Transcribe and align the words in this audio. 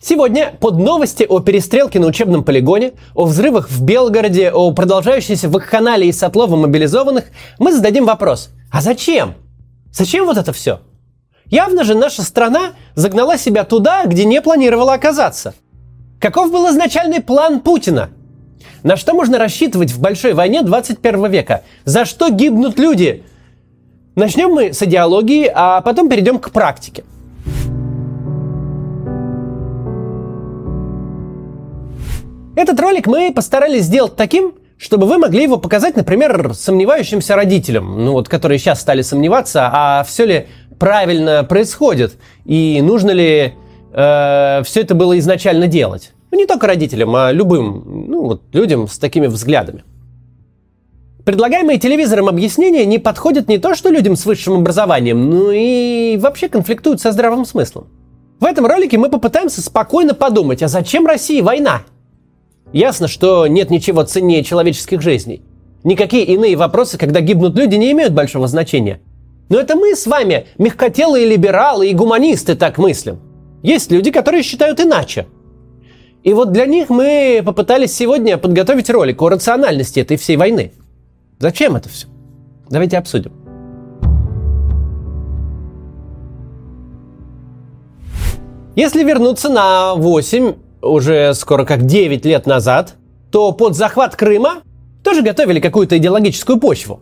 Сегодня 0.00 0.54
под 0.60 0.78
новости 0.78 1.26
о 1.28 1.40
перестрелке 1.40 1.98
на 1.98 2.06
учебном 2.06 2.44
полигоне, 2.44 2.92
о 3.16 3.24
взрывах 3.24 3.68
в 3.68 3.82
Белгороде, 3.82 4.52
о 4.52 4.70
продолжающейся 4.70 5.48
вакханалии 5.48 6.12
с 6.12 6.22
отлова 6.22 6.54
мобилизованных 6.54 7.24
мы 7.58 7.72
зададим 7.72 8.06
вопрос. 8.06 8.50
А 8.70 8.80
зачем? 8.80 9.34
Зачем 9.90 10.24
вот 10.26 10.36
это 10.36 10.52
все? 10.52 10.80
Явно 11.46 11.82
же 11.82 11.96
наша 11.96 12.22
страна 12.22 12.74
загнала 12.94 13.36
себя 13.36 13.64
туда, 13.64 14.04
где 14.04 14.24
не 14.24 14.40
планировала 14.40 14.92
оказаться. 14.94 15.54
Каков 16.20 16.52
был 16.52 16.70
изначальный 16.70 17.20
план 17.20 17.58
Путина? 17.58 18.10
На 18.84 18.96
что 18.96 19.14
можно 19.14 19.36
рассчитывать 19.36 19.90
в 19.90 20.00
большой 20.00 20.32
войне 20.32 20.62
21 20.62 21.28
века? 21.28 21.64
За 21.84 22.04
что 22.04 22.30
гибнут 22.30 22.78
люди? 22.78 23.24
Начнем 24.14 24.50
мы 24.50 24.72
с 24.72 24.80
идеологии, 24.80 25.50
а 25.52 25.80
потом 25.80 26.08
перейдем 26.08 26.38
к 26.38 26.52
практике. 26.52 27.02
Этот 32.58 32.80
ролик 32.80 33.06
мы 33.06 33.32
постарались 33.32 33.84
сделать 33.84 34.16
таким, 34.16 34.54
чтобы 34.78 35.06
вы 35.06 35.18
могли 35.18 35.44
его 35.44 35.58
показать, 35.58 35.94
например, 35.94 36.54
сомневающимся 36.54 37.36
родителям, 37.36 38.04
ну 38.04 38.10
вот, 38.14 38.28
которые 38.28 38.58
сейчас 38.58 38.80
стали 38.80 39.02
сомневаться, 39.02 39.70
а 39.72 40.02
все 40.02 40.26
ли 40.26 40.46
правильно 40.76 41.44
происходит 41.44 42.16
и 42.44 42.80
нужно 42.82 43.12
ли 43.12 43.54
э, 43.92 44.62
все 44.64 44.80
это 44.80 44.96
было 44.96 45.16
изначально 45.20 45.68
делать. 45.68 46.10
Ну, 46.32 46.38
не 46.38 46.46
только 46.46 46.66
родителям, 46.66 47.14
а 47.14 47.30
любым 47.30 48.08
ну, 48.08 48.22
вот, 48.24 48.42
людям 48.52 48.88
с 48.88 48.98
такими 48.98 49.28
взглядами. 49.28 49.84
Предлагаемые 51.24 51.78
телевизором 51.78 52.26
объяснения 52.26 52.86
не 52.86 52.98
подходят 52.98 53.46
не 53.46 53.58
то 53.58 53.76
что 53.76 53.88
людям 53.88 54.16
с 54.16 54.26
высшим 54.26 54.54
образованием, 54.54 55.30
но 55.30 55.52
и 55.52 56.16
вообще 56.16 56.48
конфликтуют 56.48 57.00
со 57.00 57.12
здравым 57.12 57.44
смыслом. 57.44 57.86
В 58.40 58.44
этом 58.44 58.66
ролике 58.66 58.98
мы 58.98 59.10
попытаемся 59.10 59.62
спокойно 59.62 60.12
подумать, 60.12 60.60
а 60.64 60.66
зачем 60.66 61.06
России 61.06 61.40
война? 61.40 61.82
Ясно, 62.72 63.08
что 63.08 63.46
нет 63.46 63.70
ничего 63.70 64.02
ценнее 64.02 64.44
человеческих 64.44 65.00
жизней. 65.00 65.42
Никакие 65.84 66.24
иные 66.24 66.56
вопросы, 66.56 66.98
когда 66.98 67.20
гибнут 67.20 67.56
люди, 67.56 67.76
не 67.76 67.92
имеют 67.92 68.12
большого 68.12 68.46
значения. 68.46 69.00
Но 69.48 69.58
это 69.58 69.74
мы 69.74 69.94
с 69.94 70.06
вами, 70.06 70.46
мягкотелые 70.58 71.26
либералы 71.26 71.88
и 71.88 71.94
гуманисты, 71.94 72.54
так 72.54 72.76
мыслим. 72.76 73.20
Есть 73.62 73.90
люди, 73.90 74.10
которые 74.10 74.42
считают 74.42 74.80
иначе. 74.80 75.26
И 76.22 76.34
вот 76.34 76.52
для 76.52 76.66
них 76.66 76.90
мы 76.90 77.42
попытались 77.44 77.94
сегодня 77.94 78.36
подготовить 78.36 78.90
ролик 78.90 79.22
о 79.22 79.30
рациональности 79.30 80.00
этой 80.00 80.18
всей 80.18 80.36
войны. 80.36 80.72
Зачем 81.38 81.76
это 81.76 81.88
все? 81.88 82.06
Давайте 82.68 82.98
обсудим. 82.98 83.32
Если 88.76 89.02
вернуться 89.02 89.48
на 89.48 89.94
8 89.94 90.54
уже 90.82 91.34
скоро 91.34 91.64
как 91.64 91.86
9 91.86 92.24
лет 92.24 92.46
назад, 92.46 92.94
то 93.30 93.52
под 93.52 93.76
захват 93.76 94.16
Крыма 94.16 94.62
тоже 95.02 95.22
готовили 95.22 95.60
какую-то 95.60 95.96
идеологическую 95.98 96.58
почву. 96.58 97.00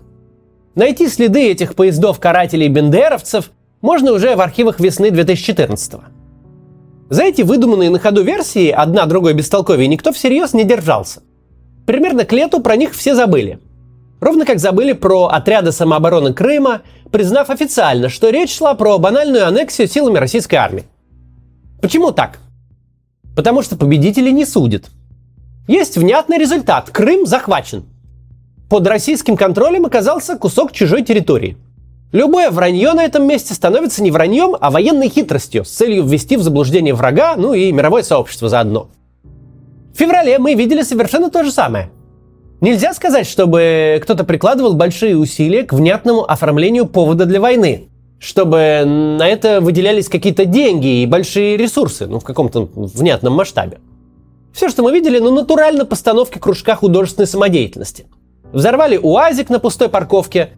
Найти 0.74 1.08
следы 1.08 1.50
этих 1.50 1.74
поездов 1.74 2.20
карателей-бендеровцев 2.20 3.50
можно 3.80 4.12
уже 4.12 4.36
в 4.36 4.40
архивах 4.40 4.80
весны 4.80 5.10
2014 5.10 5.94
-го. 5.94 6.04
За 7.08 7.22
эти 7.22 7.42
выдуманные 7.42 7.90
на 7.90 7.98
ходу 7.98 8.22
версии, 8.22 8.70
одна 8.70 9.06
другой 9.06 9.32
бестолковее, 9.32 9.88
никто 9.88 10.12
всерьез 10.12 10.54
не 10.54 10.64
держался. 10.64 11.22
Примерно 11.86 12.24
к 12.24 12.32
лету 12.32 12.60
про 12.60 12.76
них 12.76 12.94
все 12.94 13.14
забыли. 13.14 13.60
Ровно 14.20 14.44
как 14.44 14.58
забыли 14.58 14.92
про 14.92 15.26
отряды 15.26 15.70
самообороны 15.72 16.32
Крыма, 16.32 16.82
признав 17.12 17.50
официально, 17.50 18.08
что 18.08 18.30
речь 18.30 18.56
шла 18.56 18.74
про 18.74 18.98
банальную 18.98 19.46
аннексию 19.46 19.86
силами 19.86 20.18
российской 20.18 20.56
армии. 20.56 20.84
Почему 21.80 22.10
так? 22.10 22.38
Потому 23.36 23.62
что 23.62 23.76
победители 23.76 24.30
не 24.30 24.46
судят. 24.46 24.86
Есть 25.68 25.98
внятный 25.98 26.38
результат. 26.38 26.90
Крым 26.90 27.26
захвачен. 27.26 27.84
Под 28.70 28.86
российским 28.86 29.36
контролем 29.36 29.84
оказался 29.84 30.36
кусок 30.36 30.72
чужой 30.72 31.02
территории. 31.02 31.58
Любое 32.12 32.50
вранье 32.50 32.94
на 32.94 33.04
этом 33.04 33.26
месте 33.26 33.52
становится 33.52 34.02
не 34.02 34.10
враньем, 34.10 34.56
а 34.58 34.70
военной 34.70 35.10
хитростью 35.10 35.64
с 35.64 35.68
целью 35.68 36.04
ввести 36.04 36.36
в 36.36 36.42
заблуждение 36.42 36.94
врага, 36.94 37.36
ну 37.36 37.52
и 37.52 37.70
мировое 37.72 38.02
сообщество 38.02 38.48
заодно. 38.48 38.88
В 39.92 39.98
феврале 39.98 40.38
мы 40.38 40.54
видели 40.54 40.82
совершенно 40.82 41.30
то 41.30 41.44
же 41.44 41.50
самое. 41.50 41.90
Нельзя 42.62 42.94
сказать, 42.94 43.26
чтобы 43.26 44.00
кто-то 44.02 44.24
прикладывал 44.24 44.72
большие 44.72 45.16
усилия 45.16 45.62
к 45.64 45.74
внятному 45.74 46.24
оформлению 46.24 46.86
повода 46.86 47.26
для 47.26 47.40
войны 47.40 47.88
чтобы 48.18 48.82
на 48.86 49.26
это 49.28 49.60
выделялись 49.60 50.08
какие-то 50.08 50.44
деньги 50.46 51.02
и 51.02 51.06
большие 51.06 51.56
ресурсы, 51.56 52.06
ну, 52.06 52.18
в 52.18 52.24
каком-то 52.24 52.68
внятном 52.74 53.34
масштабе. 53.34 53.78
Все, 54.52 54.68
что 54.68 54.82
мы 54.82 54.92
видели, 54.92 55.18
ну, 55.18 55.34
натурально 55.34 55.84
постановки 55.84 56.38
кружка 56.38 56.76
художественной 56.76 57.26
самодеятельности. 57.26 58.06
Взорвали 58.52 58.96
УАЗик 58.96 59.50
на 59.50 59.58
пустой 59.58 59.88
парковке, 59.88 60.50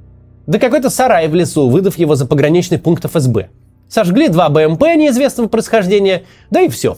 да 0.46 0.58
какой-то 0.58 0.88
сарай 0.88 1.26
в 1.28 1.34
лесу, 1.34 1.68
выдав 1.68 1.98
его 1.98 2.14
за 2.14 2.26
пограничный 2.26 2.78
пункт 2.78 3.04
ФСБ. 3.04 3.50
Сожгли 3.88 4.28
два 4.28 4.50
БМП 4.50 4.82
неизвестного 4.96 5.48
происхождения, 5.48 6.24
да 6.50 6.60
и 6.60 6.68
все. 6.68 6.96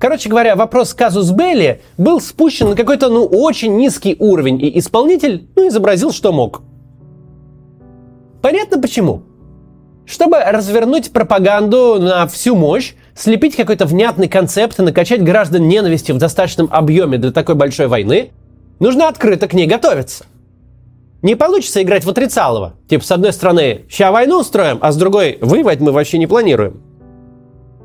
Короче 0.00 0.28
говоря, 0.28 0.56
вопрос 0.56 0.94
казус 0.94 1.30
Белли 1.30 1.82
был 1.98 2.20
спущен 2.20 2.70
на 2.70 2.76
какой-то, 2.76 3.08
ну, 3.08 3.24
очень 3.24 3.76
низкий 3.76 4.16
уровень, 4.18 4.60
и 4.60 4.78
исполнитель, 4.78 5.48
ну, 5.54 5.68
изобразил, 5.68 6.12
что 6.12 6.32
мог. 6.32 6.62
Понятно 8.40 8.80
почему? 8.80 9.22
Чтобы 10.04 10.40
развернуть 10.40 11.12
пропаганду 11.12 11.98
на 12.00 12.26
всю 12.26 12.56
мощь, 12.56 12.94
слепить 13.14 13.54
какой-то 13.54 13.86
внятный 13.86 14.28
концепт 14.28 14.78
и 14.78 14.82
накачать 14.82 15.22
граждан 15.22 15.68
ненавистью 15.68 16.16
в 16.16 16.18
достаточном 16.18 16.68
объеме 16.70 17.18
для 17.18 17.30
такой 17.30 17.54
большой 17.54 17.86
войны, 17.86 18.32
нужно 18.80 19.08
открыто 19.08 19.46
к 19.46 19.54
ней 19.54 19.66
готовиться. 19.66 20.24
Не 21.22 21.36
получится 21.36 21.82
играть 21.82 22.04
в 22.04 22.10
отрицалово. 22.10 22.74
Типа, 22.88 23.04
с 23.04 23.12
одной 23.12 23.32
стороны, 23.32 23.82
ща 23.88 24.10
войну 24.10 24.40
устроим, 24.40 24.78
а 24.80 24.90
с 24.90 24.96
другой, 24.96 25.38
воевать 25.40 25.78
мы 25.80 25.92
вообще 25.92 26.18
не 26.18 26.26
планируем. 26.26 26.82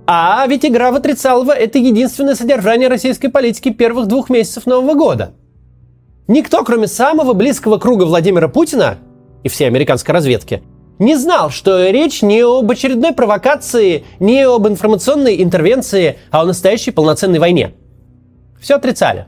А 0.08 0.48
ведь 0.48 0.66
игра 0.66 0.92
в 0.92 0.96
отрицалово– 0.96 1.52
это 1.54 1.78
единственное 1.78 2.34
содержание 2.34 2.88
российской 2.88 3.28
политики 3.28 3.70
первых 3.70 4.08
двух 4.08 4.32
месяцев 4.32 4.66
Нового 4.66 4.96
года. 4.96 5.34
Никто, 6.28 6.64
кроме 6.64 6.88
самого 6.88 7.34
близкого 7.34 7.78
круга 7.78 8.06
Владимира 8.06 8.48
Путина 8.48 8.98
и 9.44 9.50
всей 9.50 9.68
американской 9.68 10.14
разведки– 10.14 10.64
не 11.00 11.16
знал, 11.16 11.50
что 11.50 11.90
речь 11.90 12.22
не 12.22 12.42
об 12.42 12.70
очередной 12.70 13.14
провокации, 13.14 14.04
не 14.20 14.44
об 14.44 14.68
информационной 14.68 15.42
интервенции, 15.44 16.18
а 16.32 16.42
о 16.42 16.46
настоящей 16.46 16.92
полноценной 16.92 17.40
войне. 17.40 17.74
Все 18.60 18.76
отрицали. 18.76 19.28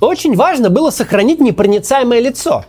Очень 0.00 0.34
важно 0.34 0.70
было 0.70 0.90
сохранить 0.90 1.40
непроницаемое 1.40 2.20
лицо. 2.20 2.64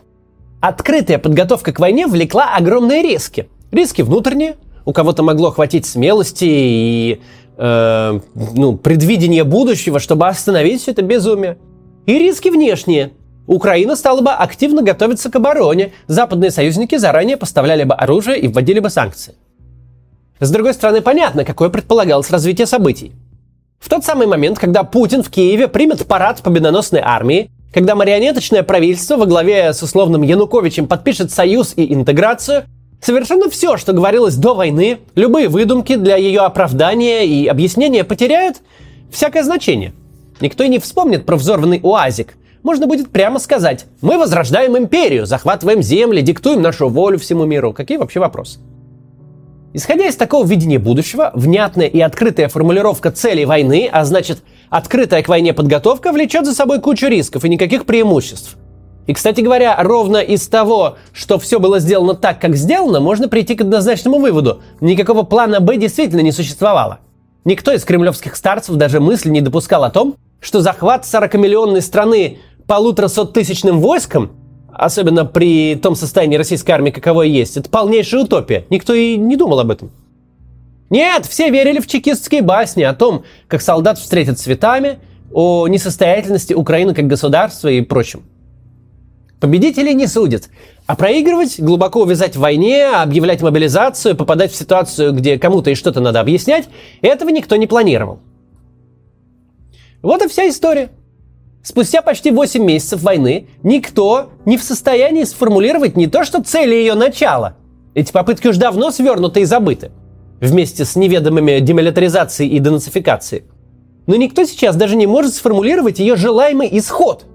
Открытая 0.60 1.18
подготовка 1.18 1.74
к 1.74 1.80
войне 1.80 2.06
влекла 2.06 2.56
огромные 2.56 3.02
риски. 3.02 3.50
Риски 3.72 4.02
внутренние, 4.02 4.58
у 4.86 4.94
кого-то 4.94 5.24
могло 5.24 5.52
хватить 5.52 5.86
смелости 5.86 6.46
и 6.46 7.22
э, 7.58 8.20
ну, 8.36 8.78
предвидения 8.78 9.44
будущего, 9.44 10.00
чтобы 10.00 10.28
остановить 10.28 10.82
все 10.82 10.92
это 10.92 11.02
безумие. 11.02 11.58
И 12.06 12.20
риски 12.20 12.50
внешние, 12.50 13.12
Украина 13.48 13.96
стала 13.96 14.22
бы 14.22 14.32
активно 14.32 14.82
готовиться 14.82 15.30
к 15.30 15.36
обороне, 15.36 15.94
западные 16.08 16.52
союзники 16.52 16.98
заранее 16.98 17.38
поставляли 17.38 17.84
бы 17.84 17.96
оружие 17.96 18.40
и 18.40 18.48
вводили 18.48 18.80
бы 18.80 18.90
санкции. 18.90 19.36
С 20.40 20.50
другой 20.52 20.74
стороны, 20.74 21.02
понятно, 21.02 21.46
какое 21.46 21.70
предполагалось 21.70 22.32
развитие 22.32 22.68
событий. 22.68 23.14
В 23.80 23.90
тот 23.90 24.06
самый 24.06 24.28
момент, 24.28 24.60
когда 24.60 24.84
Путин 24.84 25.24
в 25.24 25.30
Киеве 25.30 25.68
примет 25.68 26.06
парад 26.06 26.42
победоносной 26.42 27.02
армии, 27.04 27.50
когда 27.74 27.96
марионеточное 27.96 28.64
правительство 28.64 29.18
во 29.18 29.26
главе 29.26 29.74
с 29.74 29.82
условным 29.82 30.22
Януковичем 30.22 30.88
подпишет 30.88 31.32
союз 31.32 31.74
и 31.76 31.94
интеграцию, 31.94 32.66
совершенно 33.02 33.50
все, 33.50 33.78
что 33.78 33.94
говорилось 33.94 34.36
до 34.36 34.54
войны, 34.54 35.00
любые 35.16 35.48
выдумки 35.48 35.96
для 35.96 36.16
ее 36.16 36.42
оправдания 36.42 37.26
и 37.26 37.48
объяснения 37.48 38.04
потеряют 38.04 38.58
всякое 39.12 39.44
значение. 39.44 39.94
Никто 40.42 40.64
и 40.64 40.70
не 40.70 40.80
вспомнит 40.80 41.26
про 41.26 41.36
взорванный 41.36 41.80
УАЗик, 41.82 42.36
можно 42.64 42.88
будет 42.88 43.10
прямо 43.10 43.40
сказать, 43.40 43.86
мы 44.02 44.18
возрождаем 44.18 44.78
империю, 44.78 45.26
захватываем 45.26 45.82
земли, 45.82 46.22
диктуем 46.22 46.62
нашу 46.62 46.90
волю 46.90 47.20
всему 47.20 47.46
миру. 47.46 47.74
Какие 47.74 47.98
вообще 47.98 48.20
вопросы? 48.20 48.60
Исходя 49.74 50.08
из 50.08 50.18
такого 50.18 50.46
видения 50.46 50.80
будущего, 50.80 51.32
внятная 51.34 51.88
и 51.88 52.00
открытая 52.02 52.50
формулировка 52.50 53.10
целей 53.12 53.46
войны, 53.46 53.90
а 53.92 54.04
значит, 54.04 54.40
открытая 54.70 55.24
к 55.24 55.30
войне 55.30 55.54
подготовка, 55.54 56.12
влечет 56.12 56.46
за 56.46 56.54
собой 56.54 56.82
кучу 56.82 57.08
рисков 57.08 57.46
и 57.46 57.50
никаких 57.50 57.86
преимуществ. 57.86 58.58
И, 59.08 59.14
кстати 59.14 59.42
говоря, 59.42 59.78
ровно 59.82 60.18
из 60.18 60.48
того, 60.48 60.98
что 61.14 61.40
все 61.40 61.60
было 61.60 61.80
сделано 61.80 62.14
так, 62.14 62.40
как 62.40 62.56
сделано, 62.56 63.00
можно 63.00 63.30
прийти 63.30 63.56
к 63.56 63.62
однозначному 63.62 64.20
выводу. 64.20 64.62
Никакого 64.82 65.24
плана 65.24 65.60
«Б» 65.60 65.78
действительно 65.78 66.22
не 66.22 66.32
существовало. 66.32 67.00
Никто 67.44 67.72
из 67.72 67.84
кремлевских 67.84 68.36
старцев 68.36 68.76
даже 68.76 69.00
мысли 69.00 69.30
не 69.30 69.42
допускал 69.42 69.84
о 69.84 69.90
том, 69.90 70.16
что 70.40 70.62
захват 70.62 71.06
40-миллионной 71.06 71.82
страны 71.82 72.40
полуторасоттысячным 72.72 73.82
войском, 73.82 74.32
особенно 74.72 75.26
при 75.26 75.76
том 75.76 75.94
состоянии 75.94 76.38
российской 76.38 76.72
армии, 76.72 76.92
каково 76.92 77.24
есть, 77.24 77.58
это 77.58 77.70
полнейшая 77.70 78.24
утопия. 78.24 78.66
Никто 78.70 78.94
и 78.94 79.18
не 79.18 79.36
думал 79.36 79.60
об 79.60 79.72
этом. 79.72 79.92
Нет, 80.90 81.26
все 81.26 81.50
верили 81.50 81.82
в 81.82 81.88
чекистские 81.88 82.42
басни 82.42 82.84
о 82.84 82.94
том, 82.94 83.26
как 83.50 83.62
солдат 83.62 84.00
встретят 84.00 84.40
цветами, 84.40 85.00
о 85.34 85.68
несостоятельности 85.68 86.54
Украины 86.54 86.94
как 86.94 87.08
государства 87.08 87.68
и 87.68 87.82
прочем. 87.82 88.24
Победителей 89.42 89.94
не 89.94 90.08
судят. 90.08 90.48
А 90.86 90.96
проигрывать, 90.96 91.60
глубоко 91.60 92.04
увязать 92.04 92.38
в 92.38 92.40
войне, 92.40 92.88
объявлять 92.88 93.42
мобилизацию, 93.42 94.16
попадать 94.16 94.54
в 94.54 94.56
ситуацию, 94.56 95.12
где 95.12 95.38
кому-то 95.38 95.72
и 95.72 95.76
что-то 95.76 96.00
надо 96.00 96.22
объяснять, 96.22 96.70
этого 97.02 97.32
никто 97.32 97.58
не 97.58 97.68
планировал. 97.68 98.20
Вот 100.02 100.22
и 100.22 100.30
вся 100.30 100.48
история. 100.48 100.90
Спустя 101.64 102.02
почти 102.02 102.32
8 102.32 102.64
месяцев 102.64 103.02
войны 103.02 103.48
никто 103.64 104.30
не 104.46 104.58
в 104.58 104.64
состоянии 104.64 105.24
сформулировать 105.24 105.96
не 105.96 106.08
то, 106.08 106.24
что 106.24 106.44
цели 106.44 106.74
ее 106.74 106.96
начала. 106.96 107.58
Эти 107.94 108.12
попытки 108.12 108.48
уж 108.48 108.58
давно 108.58 108.92
свернуты 108.92 109.42
и 109.42 109.46
забыты. 109.46 109.92
Вместе 110.40 110.86
с 110.86 110.96
неведомыми 110.96 111.60
демилитаризацией 111.60 112.50
и 112.50 112.60
денацификацией. 112.60 113.44
Но 114.08 114.16
никто 114.16 114.44
сейчас 114.46 114.76
даже 114.76 114.96
не 114.96 115.06
может 115.06 115.36
сформулировать 115.36 116.00
ее 116.00 116.16
желаемый 116.16 116.68
исход– 116.72 117.26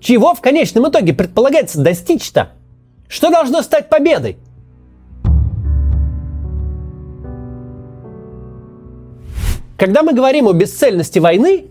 чего 0.00 0.34
в 0.34 0.40
конечном 0.40 0.88
итоге 0.88 1.12
предполагается 1.12 1.80
достичь-то? 1.80 2.50
Что 3.08 3.30
должно 3.30 3.62
стать 3.62 3.88
победой? 3.88 4.36
Когда 9.78 10.02
мы 10.02 10.14
говорим 10.14 10.48
о 10.48 10.52
бесцельности 10.52 11.18
войны, 11.18 11.66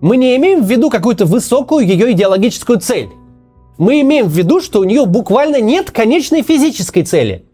мы 0.00 0.16
не 0.16 0.36
имеем 0.36 0.62
в 0.62 0.70
виду 0.70 0.90
какую-то 0.90 1.26
высокую 1.26 1.86
ее 1.86 2.12
идеологическую 2.12 2.80
цель. 2.80 3.08
Мы 3.78 4.00
имеем 4.00 4.26
в 4.26 4.32
виду, 4.32 4.60
что 4.60 4.80
у 4.80 4.84
нее 4.84 5.06
буквально 5.06 5.60
нет 5.60 5.90
конечной 5.90 6.42
физической 6.42 7.02
цели. 7.02 7.46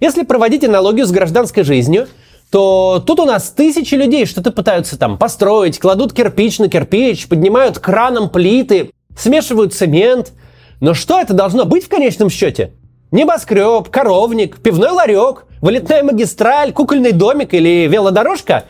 Если 0.00 0.22
проводить 0.22 0.64
аналогию 0.64 1.06
с 1.06 1.10
гражданской 1.12 1.64
жизнью, 1.64 2.08
то 2.50 3.02
тут 3.06 3.18
у 3.20 3.24
нас 3.24 3.50
тысячи 3.50 3.94
людей 3.94 4.26
что-то 4.26 4.50
пытаются 4.52 4.98
там 4.98 5.16
построить, 5.16 5.78
кладут 5.78 6.12
кирпич 6.12 6.58
на 6.58 6.68
кирпич, 6.68 7.26
поднимают 7.26 7.78
краном 7.78 8.28
плиты, 8.28 8.90
смешивают 9.16 9.74
цемент. 9.74 10.32
Но 10.80 10.92
что 10.92 11.18
это 11.18 11.32
должно 11.32 11.64
быть 11.64 11.84
в 11.84 11.88
конечном 11.88 12.28
счете? 12.28 12.72
Небоскреб, 13.10 13.88
коровник, 13.88 14.58
пивной 14.58 14.90
ларек, 14.90 15.46
вылетная 15.60 16.02
магистраль, 16.02 16.72
кукольный 16.72 17.12
домик 17.12 17.54
или 17.54 17.86
велодорожка 17.88 18.64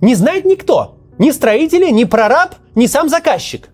не 0.00 0.14
знает 0.14 0.44
никто. 0.44 0.96
Ни 1.18 1.30
строители, 1.30 1.90
ни 1.90 2.04
прораб, 2.04 2.54
ни 2.74 2.86
сам 2.86 3.08
заказчик. 3.08 3.68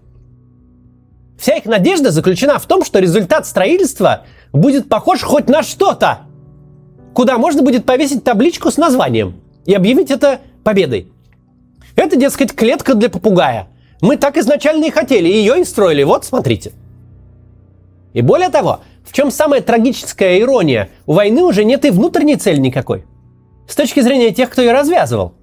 Вся 1.38 1.56
их 1.56 1.64
надежда 1.64 2.10
заключена 2.10 2.58
в 2.58 2.66
том, 2.66 2.84
что 2.84 2.98
результат 2.98 3.46
строительства 3.46 4.26
будет 4.52 4.88
похож 4.88 5.22
хоть 5.22 5.48
на 5.48 5.62
что-то, 5.62 6.22
куда 7.14 7.38
можно 7.38 7.62
будет 7.62 7.86
повесить 7.86 8.24
табличку 8.24 8.70
с 8.70 8.76
названием 8.76 9.40
и 9.64 9.74
объявить 9.74 10.10
это 10.10 10.40
победой. 10.64 11.10
Это, 11.96 12.16
дескать, 12.16 12.54
клетка 12.54 12.94
для 12.94 13.08
попугая– 13.08 13.68
мы 14.00 14.16
так 14.16 14.36
изначально 14.38 14.86
и 14.86 14.90
хотели, 14.90 15.28
ее 15.28 15.60
и 15.60 15.64
строили. 15.64 16.02
Вот, 16.02 16.24
смотрите. 16.24 16.72
И 18.12 18.22
более 18.22 18.48
того, 18.48 18.80
в 19.04 19.12
чем 19.12 19.30
самая 19.30 19.60
трагическая 19.60 20.40
ирония? 20.40 20.90
У 21.06 21.12
войны 21.12 21.42
уже 21.42 21.64
нет 21.64 21.84
и 21.84 21.90
внутренней 21.90 22.36
цели 22.36 22.58
никакой. 22.58 23.04
С 23.68 23.76
точки 23.76 24.00
зрения 24.00 24.32
тех, 24.32 24.50
кто 24.50 24.62
ее 24.62 24.72
развязывал. 24.72 25.34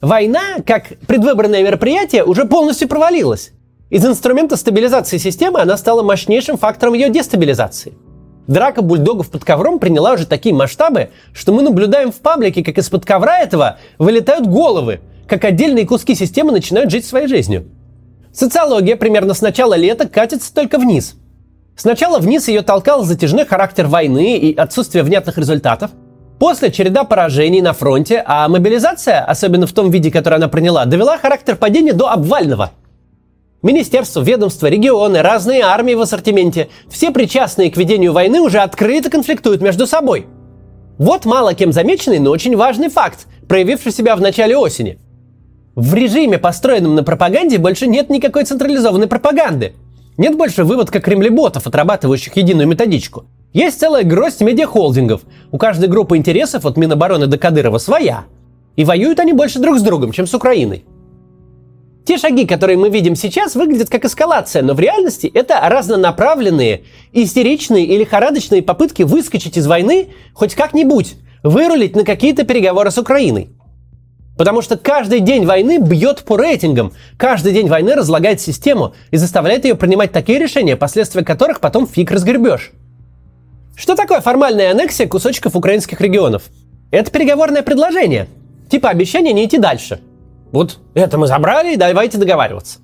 Война, 0.00 0.58
как 0.64 0.96
предвыборное 1.08 1.64
мероприятие, 1.64 2.24
уже 2.24 2.44
полностью 2.44 2.86
провалилась. 2.88 3.50
Из 3.90 4.06
инструмента 4.06 4.56
стабилизации 4.56 5.18
системы 5.18 5.60
она 5.60 5.76
стала 5.76 6.02
мощнейшим 6.02 6.56
фактором 6.56 6.94
ее 6.94 7.08
дестабилизации. 7.08 7.94
Драка 8.46 8.80
бульдогов 8.80 9.28
под 9.28 9.44
ковром 9.44 9.78
приняла 9.80 10.12
уже 10.12 10.24
такие 10.24 10.54
масштабы, 10.54 11.10
что 11.32 11.52
мы 11.52 11.62
наблюдаем 11.62 12.12
в 12.12 12.16
паблике, 12.16 12.62
как 12.62 12.78
из-под 12.78 13.04
ковра 13.04 13.40
этого 13.40 13.78
вылетают 13.98 14.46
головы, 14.46 15.00
как 15.26 15.44
отдельные 15.44 15.86
куски 15.86 16.14
системы 16.14 16.52
начинают 16.52 16.90
жить 16.90 17.04
своей 17.04 17.26
жизнью. 17.26 17.66
Социология 18.32 18.96
примерно 18.96 19.34
с 19.34 19.42
начала 19.42 19.74
лета 19.74 20.08
катится 20.08 20.54
только 20.54 20.78
вниз. 20.78 21.16
Сначала 21.76 22.18
вниз 22.18 22.46
ее 22.48 22.62
толкал 22.62 23.02
затяжной 23.04 23.46
характер 23.46 23.86
войны 23.86 24.38
и 24.38 24.54
отсутствие 24.54 25.02
внятных 25.02 25.38
результатов. 25.38 25.90
После 26.38 26.70
череда 26.70 27.04
поражений 27.04 27.60
на 27.60 27.72
фронте, 27.72 28.22
а 28.24 28.48
мобилизация, 28.48 29.24
особенно 29.24 29.66
в 29.66 29.72
том 29.72 29.90
виде, 29.90 30.10
который 30.10 30.36
она 30.36 30.48
приняла, 30.48 30.84
довела 30.84 31.18
характер 31.18 31.56
падения 31.56 31.92
до 31.92 32.10
обвального. 32.10 32.70
Министерство, 33.62 34.20
ведомства, 34.20 34.68
регионы, 34.68 35.20
разные 35.20 35.62
армии 35.62 35.94
в 35.94 36.00
ассортименте, 36.00 36.68
все 36.88 37.10
причастные 37.10 37.70
к 37.72 37.76
ведению 37.76 38.12
войны 38.12 38.40
уже 38.40 38.60
открыто 38.60 39.10
конфликтуют 39.10 39.60
между 39.60 39.86
собой. 39.86 40.26
Вот 40.96 41.24
мало 41.24 41.54
кем 41.54 41.72
замеченный, 41.72 42.20
но 42.20 42.30
очень 42.30 42.56
важный 42.56 42.88
факт, 42.88 43.26
проявивший 43.48 43.92
себя 43.92 44.14
в 44.14 44.20
начале 44.20 44.56
осени– 44.56 44.98
в 45.78 45.94
режиме, 45.94 46.38
построенном 46.38 46.96
на 46.96 47.04
пропаганде, 47.04 47.56
больше 47.56 47.86
нет 47.86 48.10
никакой 48.10 48.44
централизованной 48.44 49.06
пропаганды. 49.06 49.74
Нет 50.16 50.36
больше 50.36 50.64
выводка 50.64 50.98
кремлеботов, 50.98 51.68
отрабатывающих 51.68 52.36
единую 52.36 52.66
методичку. 52.66 53.26
Есть 53.52 53.80
целая 53.80 54.04
гроздь 54.04 54.42
медиахолдингов. 54.42 55.22
У 55.50 55.58
каждой 55.58 55.88
группы 55.88 56.16
интересов 56.16 56.66
от 56.66 56.76
Минобороны 56.76 57.26
до 57.26 57.38
Кадырова 57.38 57.78
своя. 57.78 58.24
И 58.76 58.84
воюют 58.84 59.20
они 59.20 59.32
больше 59.32 59.58
друг 59.58 59.78
с 59.78 59.82
другом, 59.82 60.12
чем 60.12 60.26
с 60.26 60.34
Украиной. 60.34 60.84
Те 62.04 62.18
шаги, 62.18 62.46
которые 62.46 62.78
мы 62.78 62.90
видим 62.90 63.14
сейчас, 63.14 63.54
выглядят 63.54 63.88
как 63.90 64.04
эскалация, 64.04 64.62
но 64.62 64.74
в 64.74 64.80
реальности 64.80 65.30
это 65.32 65.60
разнонаправленные, 65.62 66.84
истеричные 67.12 67.84
и 67.84 67.98
лихорадочные 67.98 68.62
попытки 68.62 69.02
выскочить 69.02 69.56
из 69.56 69.66
войны 69.66 70.08
хоть 70.34 70.54
как-нибудь, 70.54 71.16
вырулить 71.42 71.96
на 71.96 72.04
какие-то 72.04 72.44
переговоры 72.44 72.90
с 72.90 72.98
Украиной. 72.98 73.50
Потому 74.36 74.62
что 74.62 74.76
каждый 74.76 75.20
день 75.20 75.44
войны 75.44 75.78
бьет 75.78 76.22
по 76.24 76.36
рейтингам. 76.36 76.92
Каждый 77.16 77.52
день 77.52 77.68
войны 77.68 77.94
разлагает 77.94 78.40
систему 78.40 78.94
и 79.10 79.16
заставляет 79.16 79.64
ее 79.64 79.74
принимать 79.74 80.12
такие 80.12 80.38
решения, 80.38 80.76
последствия 80.76 81.24
которых 81.24 81.60
потом 81.60 81.86
фиг 81.86 82.10
разгребешь. 82.10 82.72
Что 83.78 83.94
такое 83.94 84.20
формальная 84.20 84.72
аннексия 84.72 85.06
кусочков 85.06 85.54
украинских 85.54 86.00
регионов? 86.00 86.50
Это 86.90 87.12
переговорное 87.12 87.62
предложение. 87.62 88.26
Типа 88.68 88.88
обещание 88.88 89.32
не 89.32 89.44
идти 89.44 89.56
дальше. 89.56 90.00
Вот 90.50 90.78
это 90.94 91.16
мы 91.16 91.28
забрали, 91.28 91.76
давайте 91.76 92.18
договариваться. 92.18 92.80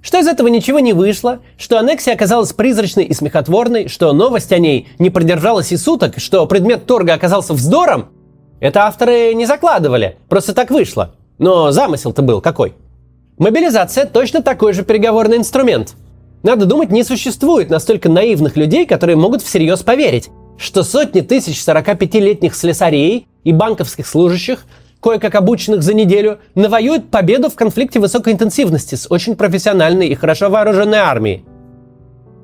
Что 0.00 0.18
из 0.18 0.28
этого 0.28 0.46
ничего 0.46 0.78
не 0.78 0.92
вышло, 0.92 1.40
что 1.58 1.76
аннексия 1.76 2.14
оказалась 2.14 2.52
призрачной 2.52 3.02
и 3.02 3.14
смехотворной, 3.14 3.88
что 3.88 4.12
новость 4.12 4.52
о 4.52 4.58
ней 4.58 4.86
не 5.00 5.10
продержалась 5.10 5.72
и 5.72 5.76
суток, 5.76 6.20
что 6.20 6.46
предмет 6.46 6.86
торга 6.86 7.14
оказался 7.14 7.52
вздором, 7.52 8.10
это 8.60 8.84
авторы 8.84 9.34
не 9.34 9.44
закладывали, 9.44 10.18
просто 10.28 10.54
так 10.54 10.70
вышло. 10.70 11.16
Но 11.38 11.72
замысел-то 11.72 12.22
был 12.22 12.40
какой? 12.40 12.74
Мобилизация 13.38 14.06
точно 14.06 14.40
такой 14.42 14.72
же 14.72 14.84
переговорный 14.84 15.38
инструмент. 15.38 15.96
Надо 16.44 16.66
думать, 16.66 16.90
не 16.90 17.02
существует 17.02 17.68
настолько 17.68 18.08
наивных 18.08 18.56
людей, 18.56 18.86
которые 18.86 19.16
могут 19.16 19.42
всерьез 19.42 19.82
поверить, 19.82 20.30
что 20.58 20.82
сотни 20.82 21.22
тысяч 21.22 21.56
45-летних 21.66 22.54
слесарей 22.54 23.26
и 23.44 23.52
банковских 23.52 24.06
служащих, 24.06 24.64
кое-как 25.00 25.34
обученных 25.34 25.82
за 25.82 25.94
неделю, 25.94 26.40
навоюют 26.54 27.10
победу 27.10 27.48
в 27.48 27.54
конфликте 27.54 28.00
высокой 28.00 28.34
интенсивности 28.34 28.96
с 28.96 29.10
очень 29.10 29.36
профессиональной 29.36 30.08
и 30.08 30.14
хорошо 30.14 30.50
вооруженной 30.50 30.98
армией. 30.98 31.44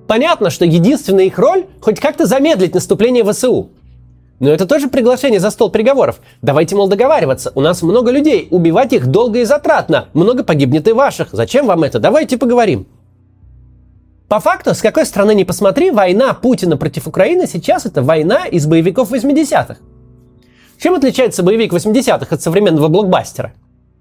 Понятно, 0.07 0.51
что 0.51 0.65
единственная 0.65 1.25
их 1.25 1.39
роль– 1.39 1.67
хоть 1.81 1.99
как-то 1.99 2.27
замедлить 2.27 2.75
наступление 2.75 3.25
ВСУ– 3.25 3.71
но 4.41 4.51
это 4.51 4.67
тоже 4.67 4.89
приглашение 4.89 5.41
за 5.41 5.51
стол 5.51 5.71
переговоров. 5.71 6.21
Давайте, 6.43 6.75
мол, 6.75 6.89
договариваться. 6.89 7.53
У 7.55 7.61
нас 7.61 7.83
много 7.83 8.11
людей. 8.11 8.49
Убивать 8.51 8.93
их 8.93 9.07
долго 9.07 9.39
и 9.39 9.45
затратно. 9.45 10.09
Много 10.13 10.43
погибнет 10.43 10.89
и 10.89 10.93
ваших. 10.93 11.29
Зачем 11.33 11.67
вам 11.67 11.85
это? 11.85 12.01
Давайте 12.01 12.37
поговорим. 12.37 12.87
По 14.29 14.41
факту, 14.41 14.75
с 14.75 14.81
какой 14.81 15.05
стороны 15.05 15.35
не 15.35 15.45
посмотри, 15.45 15.91
война 15.91 16.33
Путина 16.33 16.77
против 16.77 17.07
Украины 17.07 17.47
сейчас 17.47 17.85
это 17.85 18.03
война 18.03 18.47
из 18.47 18.67
боевиков 18.67 19.13
80-х. 19.13 19.77
Чем 20.79 20.95
отличается 20.95 21.43
боевик 21.43 21.73
80-х 21.73 22.35
от 22.35 22.43
современного 22.43 22.89
блокбастера? 22.89 23.53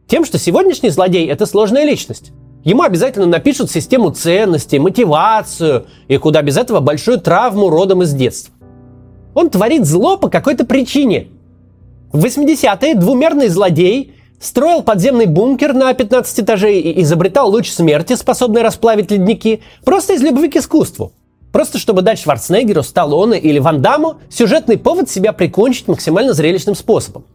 Тем, 0.07 0.25
что 0.25 0.37
сегодняшний 0.37 0.89
злодей– 0.89 1.27
это 1.29 1.45
сложная 1.45 1.83
личность. 1.83 2.31
Ему 2.63 2.83
обязательно 2.83 3.25
напишут 3.25 3.69
систему 3.69 4.11
ценностей, 4.11 4.79
мотивацию 4.79 5.87
и 6.07 6.17
куда 6.17 6.41
без 6.41 6.57
этого 6.57 6.79
большую 6.79 7.19
травму 7.19 7.69
родом 7.69 8.03
из 8.03 8.13
детства. 8.13 8.53
Он 9.33 9.49
творит 9.49 9.85
зло 9.85 10.17
по 10.17 10.29
какой-то 10.29 10.65
причине. 10.65 11.27
В 12.13 12.23
80-е 12.23 12.95
двумерный 12.95 13.49
злодей 13.49 14.12
строил 14.43 14.83
подземный 14.83 15.25
бункер 15.25 15.73
на 15.73 15.93
15 15.93 16.41
этажей 16.41 16.81
и 16.81 17.01
изобретал 17.01 17.49
луч 17.49 17.71
смерти, 17.71 18.15
способный 18.15 18.61
расплавить 18.61 19.09
ледники, 19.09 19.61
просто 19.85 20.13
из 20.13 20.21
любви 20.21 20.49
к 20.49 20.57
искусству. 20.57 21.13
Просто 21.53 21.77
чтобы 21.77 22.01
дать 22.01 22.19
Шварценеггеру, 22.19 22.83
Сталлоне 22.83 23.39
или 23.39 23.59
Ван 23.59 23.81
Даму 23.81 24.17
сюжетный 24.29 24.77
повод 24.77 25.09
себя 25.09 25.31
прикончить 25.31 25.87
максимально 25.87 26.33
зрелищным 26.33 26.75
способом. 26.75 27.25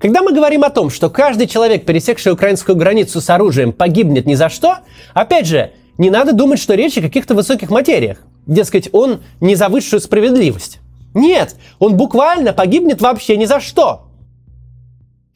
Когда 0.00 0.22
мы 0.22 0.32
говорим 0.32 0.64
о 0.64 0.70
том, 0.70 0.90
что 0.90 1.10
каждый 1.10 1.46
человек, 1.46 1.84
пересекший 1.84 2.32
украинскую 2.32 2.76
границу 2.76 3.20
с 3.20 3.28
оружием, 3.28 3.72
погибнет 3.72 4.26
ни 4.26 4.34
за 4.34 4.48
что, 4.48 4.78
опять 5.12 5.46
же, 5.46 5.72
не 5.98 6.08
надо 6.10 6.32
думать, 6.32 6.60
что 6.60 6.74
речь 6.74 6.96
о 6.96 7.02
каких-то 7.02 7.34
высоких 7.34 7.70
материях. 7.70 8.18
Дескать, 8.46 8.88
он 8.92 9.20
не 9.40 9.54
за 9.54 9.68
высшую 9.68 10.00
справедливость. 10.00 10.78
Нет, 11.14 11.56
он 11.78 11.96
буквально 11.96 12.52
погибнет 12.52 13.00
вообще 13.00 13.36
ни 13.36 13.46
за 13.46 13.60
что. 13.60 14.05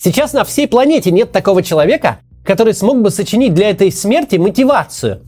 Сейчас 0.03 0.33
на 0.33 0.45
всей 0.45 0.67
планете 0.67 1.11
нет 1.11 1.31
такого 1.31 1.63
человека, 1.63 2.21
который 2.43 2.73
смог 2.73 3.03
бы 3.03 3.11
сочинить 3.11 3.53
для 3.53 3.69
этой 3.69 3.93
смерти 3.93 4.37
мотивацию. 4.37 5.21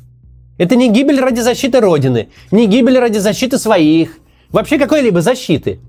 Это 0.57 0.77
не 0.77 0.89
гибель 0.89 1.21
ради 1.21 1.41
защиты 1.41 1.79
Родины, 1.79 2.31
не 2.51 2.67
гибель 2.67 2.99
ради 2.99 3.19
защиты 3.19 3.59
своих, 3.59 4.17
вообще 4.51 4.79
какой-либо 4.79 5.21
защиты. 5.21 5.81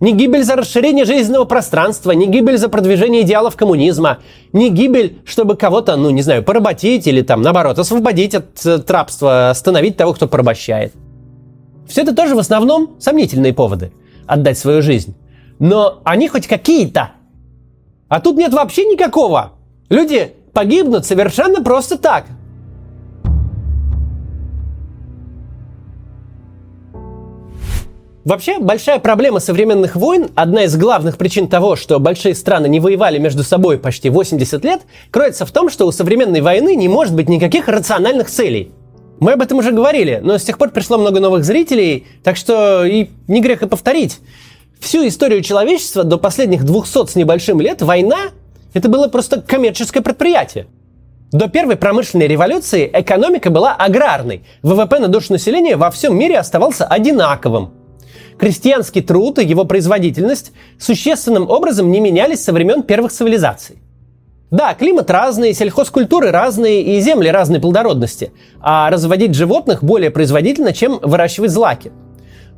Не 0.00 0.12
гибель 0.12 0.44
за 0.44 0.56
расширение 0.56 1.06
жизненного 1.06 1.46
пространства, 1.46 2.10
не 2.10 2.26
гибель 2.26 2.58
за 2.58 2.68
продвижение 2.68 3.22
идеалов 3.22 3.56
коммунизма, 3.56 4.18
не 4.52 4.68
гибель, 4.68 5.16
чтобы 5.24 5.56
кого-то, 5.56 5.96
ну, 5.96 6.10
не 6.10 6.20
знаю, 6.20 6.42
поработить 6.42 7.06
или 7.06 7.22
там, 7.22 7.40
наоборот, 7.40 7.78
освободить 7.78 8.34
от 8.34 8.66
э, 8.66 8.78
рабства, 8.86 9.48
остановить 9.48 9.96
того, 9.96 10.12
кто 10.12 10.28
порабощает. 10.28 10.92
Все 11.88 12.02
это 12.02 12.14
тоже 12.14 12.34
в 12.34 12.38
основном 12.38 12.96
сомнительные 12.98 13.54
поводы 13.54 13.92
отдать 14.26 14.58
свою 14.58 14.82
жизнь. 14.82 15.14
Но 15.58 16.02
они 16.04 16.28
хоть 16.28 16.46
какие-то. 16.46 17.12
А 18.08 18.20
тут 18.20 18.36
нет 18.36 18.52
вообще 18.52 18.84
никакого. 18.84 19.52
Люди 19.88 20.32
погибнут 20.52 21.04
совершенно 21.04 21.62
просто 21.62 21.98
так. 21.98 22.26
Вообще, 28.24 28.58
большая 28.58 28.98
проблема 28.98 29.38
современных 29.38 29.94
войн, 29.94 30.30
одна 30.34 30.64
из 30.64 30.76
главных 30.76 31.16
причин 31.16 31.46
того, 31.46 31.76
что 31.76 32.00
большие 32.00 32.34
страны 32.34 32.66
не 32.66 32.80
воевали 32.80 33.18
между 33.18 33.44
собой 33.44 33.78
почти 33.78 34.10
80 34.10 34.64
лет, 34.64 34.80
кроется 35.12 35.46
в 35.46 35.52
том, 35.52 35.70
что 35.70 35.86
у 35.86 35.92
современной 35.92 36.40
войны 36.40 36.74
не 36.74 36.88
может 36.88 37.14
быть 37.14 37.28
никаких 37.28 37.68
рациональных 37.68 38.28
целей. 38.28 38.72
Мы 39.20 39.32
об 39.32 39.42
этом 39.42 39.58
уже 39.58 39.70
говорили, 39.70 40.20
но 40.24 40.38
с 40.38 40.42
тех 40.42 40.58
пор 40.58 40.70
пришло 40.70 40.98
много 40.98 41.20
новых 41.20 41.44
зрителей, 41.44 42.06
так 42.24 42.36
что 42.36 42.84
и 42.84 43.10
не 43.28 43.40
грех 43.40 43.62
и 43.62 43.68
повторить. 43.68 44.18
Всю 44.80 45.06
историю 45.06 45.42
человечества 45.42 46.04
до 46.04 46.18
последних 46.18 46.64
200 46.64 47.10
с 47.10 47.16
небольшим 47.16 47.60
лет 47.60 47.82
война– 47.82 48.30
это 48.74 48.88
было 48.88 49.08
просто 49.08 49.40
коммерческое 49.40 50.02
предприятие. 50.02 50.66
До 51.32 51.48
первой 51.48 51.76
промышленной 51.76 52.28
революции 52.28 52.88
экономика 52.92 53.50
была 53.50 53.74
аграрной. 53.74 54.44
ВВП 54.62 55.00
на 55.00 55.08
душу 55.08 55.32
населения 55.32 55.76
во 55.76 55.90
всем 55.90 56.16
мире 56.16 56.38
оставался 56.38 56.86
одинаковым. 56.86 57.72
Крестьянский 58.38 59.02
труд 59.02 59.38
и 59.38 59.44
его 59.44 59.64
производительность 59.64 60.52
существенным 60.78 61.48
образом 61.50 61.90
не 61.90 62.00
менялись 62.00 62.44
со 62.44 62.52
времен 62.52 62.82
первых 62.82 63.12
цивилизаций. 63.12 63.78
Да, 64.50 64.74
климат 64.74 65.10
разный, 65.10 65.54
сельхозкультуры 65.54 66.30
разные 66.30 66.82
и 66.82 67.00
земли 67.00 67.28
разной 67.28 67.60
плодородности, 67.60 68.30
а 68.60 68.88
разводить 68.90 69.34
животных 69.34 69.82
более 69.82 70.10
производительно, 70.10 70.72
чем 70.72 71.00
выращивать 71.02 71.50
злаки. 71.50 71.90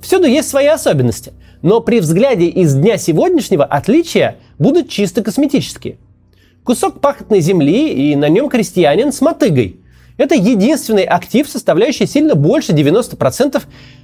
Всюду 0.03 0.27
есть 0.27 0.49
свои 0.49 0.67
особенности, 0.67 1.33
но 1.63 1.81
при 1.81 2.01
взгляде 2.01 2.47
из 2.47 2.75
дня 2.75 2.99
сегодняшнего 2.99 3.65
отличия 3.65 4.37
будут 4.59 4.89
чисто 4.89 5.23
косметические. 5.23 5.99
Кусок 6.65 7.01
пахотной 7.01 7.41
земли 7.41 7.93
и 7.93 8.17
на 8.17 8.29
нем 8.29 8.49
крестьянин 8.49 9.13
с 9.13 9.21
мотыгой. 9.21 9.81
Это 10.17 10.35
единственный 10.35 11.05
актив, 11.05 11.49
составляющий 11.49 12.07
сильно 12.07 12.35
больше 12.35 12.73
90% 12.73 13.63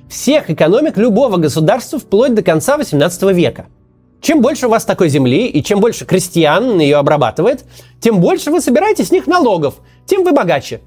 всех 0.09 0.51
экономик 0.51 0.97
любого 0.97 1.37
государства 1.37 1.99
вплоть 1.99 2.35
до 2.35 2.43
конца 2.43 2.77
18 2.77 3.23
века– 3.35 3.67
чем 4.25 4.41
больше 4.41 4.69
у 4.69 4.71
вас 4.71 4.87
такой 4.87 5.11
земли 5.11 5.49
и 5.49 5.63
чем 5.63 5.81
больше 5.81 6.07
крестьян 6.07 6.81
ее 6.81 6.97
обрабатывает, 6.97 7.67
тем 8.01 8.21
больше 8.21 8.51
вы 8.51 8.63
собираете 8.63 9.05
с 9.05 9.11
них 9.11 9.27
налогов, 9.27 9.75
тем 10.07 10.25
вы 10.25 10.33
богаче. 10.33 10.81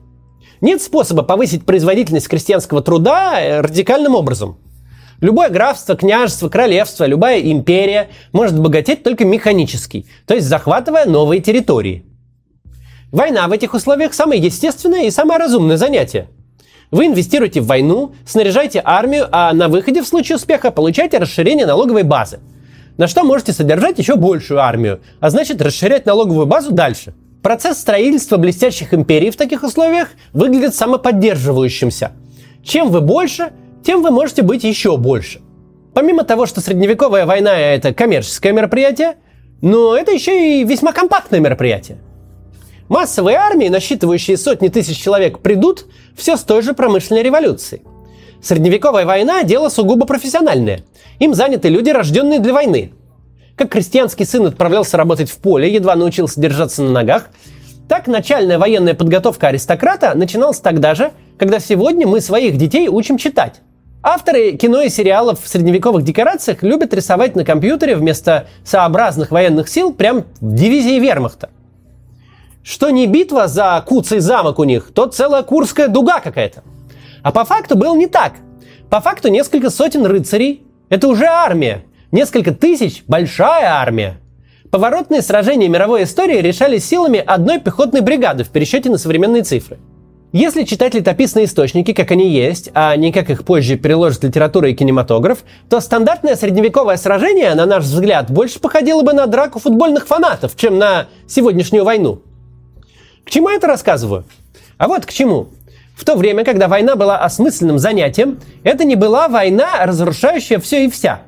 Нет 0.59 0.81
способа 0.81 1.21
повысить 1.21 1.63
производительность 1.63 2.27
крестьянского 2.27 2.81
труда 2.81 3.39
э, 3.39 3.61
радикальным 3.61 4.15
образом. 4.15 4.57
Любое 5.19 5.49
графство, 5.49 5.95
княжество, 5.95 6.49
королевство, 6.49 7.05
любая 7.05 7.41
империя 7.41 8.09
может 8.33 8.59
богатеть 8.59 9.03
только 9.03 9.25
механически, 9.25 10.05
то 10.25 10.35
есть 10.35 10.47
захватывая 10.47 11.05
новые 11.05 11.41
территории. 11.41 12.05
Война 13.11 13.47
в 13.47 13.51
этих 13.51 13.73
условиях 13.73 14.13
самое 14.13 14.41
естественное 14.41 15.05
и 15.05 15.11
самое 15.11 15.39
разумное 15.39 15.77
занятие. 15.77 16.27
Вы 16.91 17.07
инвестируете 17.07 17.61
в 17.61 17.67
войну, 17.67 18.13
снаряжаете 18.25 18.81
армию, 18.83 19.27
а 19.31 19.53
на 19.53 19.67
выходе 19.67 20.01
в 20.01 20.07
случае 20.07 20.35
успеха 20.35 20.71
получаете 20.71 21.17
расширение 21.17 21.65
налоговой 21.65 22.03
базы– 22.03 22.39
на 22.97 23.07
что 23.07 23.23
можете 23.23 23.53
содержать 23.53 23.99
еще 23.99 24.15
большую 24.15 24.59
армию, 24.59 25.01
а 25.19 25.29
значит 25.29 25.61
расширять 25.61 26.05
налоговую 26.05 26.47
базу 26.47 26.71
дальше. 26.71 27.13
Процесс 27.43 27.77
строительства 27.77 28.37
блестящих 28.37 28.93
империй 28.93 29.29
в 29.29 29.37
таких 29.37 29.63
условиях 29.63 30.09
выглядит 30.33 30.75
самоподдерживающимся. 30.75 32.11
Чем 32.63 32.89
вы 32.89 33.01
больше, 33.01 33.51
тем 33.87 34.03
вы 34.03 34.11
можете 34.11 34.43
быть 34.43 34.63
еще 34.63 34.97
больше. 34.97 35.41
Помимо 35.95 36.23
того, 36.23 36.45
что 36.45 36.61
средневековая 36.61 37.25
война– 37.25 37.57
это 37.57 37.93
коммерческое 37.93 38.53
мероприятие, 38.53 39.15
но 39.61 39.97
это 39.97 40.11
еще 40.11 40.61
и 40.61 40.63
весьма 40.63 40.93
компактное 40.93 41.39
мероприятие. 41.39 41.97
Массовые 42.89 43.37
армии, 43.37 43.67
насчитывающие 43.67 44.37
сотни 44.37 44.67
тысяч 44.67 45.01
человек, 45.01 45.39
придут 45.39 45.87
все 46.15 46.37
с 46.37 46.43
той 46.43 46.61
же 46.61 46.73
промышленной 46.73 47.23
революцией– 47.23 47.81
Средневековая 48.41 49.05
война– 49.05 49.43
дело 49.43 49.69
сугубо 49.69 50.05
профессиональное. 50.05 50.83
Им 51.19 51.33
заняты 51.33 51.69
люди, 51.69 51.89
рожденные 51.89 52.39
для 52.39 52.53
войны. 52.53 52.93
Как 53.55 53.69
крестьянский 53.69 54.25
сын 54.25 54.45
отправлялся 54.45 54.97
работать 54.97 55.29
в 55.29 55.37
поле, 55.37 55.73
едва 55.73 55.95
научился 55.95 56.39
держаться 56.39 56.83
на 56.83 56.91
ногах, 56.91 57.29
так 57.89 58.07
начальная 58.07 58.59
военная 58.59 58.93
подготовка 58.93 59.47
аристократа 59.47 60.13
начиналась 60.13 60.59
тогда 60.59 60.93
же, 60.93 61.11
когда 61.37 61.59
сегодня 61.59 62.05
мы 62.05 62.21
своих 62.21 62.57
детей 62.57 62.87
учим 62.89 63.17
читать. 63.17 63.61
Авторы 64.03 64.51
кино 64.53 64.83
и 64.83 64.89
сериалов 64.89 65.43
в 65.43 65.47
средневековых 65.47 66.03
декорациях 66.03 66.61
любят 66.61 66.93
рисовать 66.93 67.35
на 67.35 67.43
компьютере 67.43 67.95
вместо 67.95 68.47
сообразных 68.63 69.31
военных 69.31 69.67
сил 69.67 69.91
прям 69.91 70.25
дивизии 70.39 70.99
вермахта. 70.99 71.49
Что 72.63 72.89
не 72.89 73.07
битва 73.07 73.47
за 73.47 73.83
Куцый 73.85 74.19
замок 74.19 74.59
у 74.59 74.65
них, 74.65 74.91
то 74.93 75.07
целая 75.07 75.41
Курская 75.41 75.87
дуга 75.87 76.19
какая-то. 76.19 76.63
А 77.23 77.31
по 77.31 77.43
факту 77.43 77.75
было 77.75 77.95
не 77.95 78.07
так. 78.07 78.33
По 78.89 79.01
факту 79.01 79.29
несколько 79.29 79.69
сотен 79.69 80.05
рыцарей– 80.05 80.63
это 80.89 81.07
уже 81.07 81.25
армия. 81.25 81.83
Несколько 82.11 82.53
тысяч– 82.53 83.03
большая 83.07 83.67
армия. 83.67 84.19
Поворотные 84.69 85.21
сражения 85.21 85.69
мировой 85.69 86.03
истории 86.03 86.39
решались 86.39 86.85
силами 86.85 87.23
одной 87.25 87.59
пехотной 87.59 88.01
бригады 88.01 88.43
в 88.43 88.49
пересчете 88.49 88.89
на 88.89 88.97
современные 88.97 89.43
цифры. 89.43 89.79
Если 90.39 90.65
читать 90.65 90.93
летописные 90.93 91.45
источники, 91.45 91.93
как 91.93 92.11
они 92.11 92.29
есть, 92.29 92.69
а 92.75 92.95
не 92.95 93.11
как 93.11 93.31
их 93.31 93.43
позже 93.43 93.75
переложит 93.75 94.23
литература 94.23 94.69
и 94.69 94.75
кинематограф, 94.75 95.39
то 95.67 95.79
стандартное 95.79 96.35
средневековое 96.35 96.97
сражение, 96.97 97.55
на 97.55 97.65
наш 97.65 97.85
взгляд, 97.85 98.29
больше 98.29 98.59
походило 98.59 99.01
бы 99.01 99.13
на 99.13 99.25
драку 99.25 99.57
футбольных 99.57 100.05
фанатов, 100.05 100.55
чем 100.55 100.77
на 100.77 101.07
сегодняшнюю 101.27 101.83
войну. 101.83 102.21
К 103.25 103.31
чему 103.31 103.49
я 103.49 103.55
это 103.55 103.65
рассказываю? 103.65 104.25
А 104.77 104.87
вот 104.87 105.07
к 105.07 105.11
чему. 105.11 105.47
В 105.95 106.05
то 106.05 106.15
время, 106.15 106.45
когда 106.45 106.67
война 106.67 106.95
была 106.95 107.17
осмысленным 107.17 107.79
занятием, 107.79 108.39
это 108.61 108.83
не 108.83 108.95
была 108.95 109.29
война, 109.29 109.87
разрушающая 109.87 110.59
все 110.59 110.85
и 110.85 110.89
вся. 110.91 111.21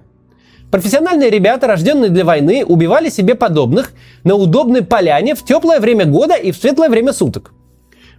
Профессиональные 0.69 1.31
ребята, 1.31 1.65
рожденные 1.65 2.11
для 2.11 2.25
войны, 2.25 2.63
убивали 2.63 3.09
себе 3.09 3.33
подобных 3.33 3.91
на 4.23 4.35
удобной 4.35 4.83
поляне 4.83 5.33
в 5.33 5.43
теплое 5.43 5.79
время 5.79 6.05
года 6.05 6.35
и 6.35 6.51
в 6.51 6.57
светлое 6.57 6.89
время 6.89 7.11
суток. 7.11 7.53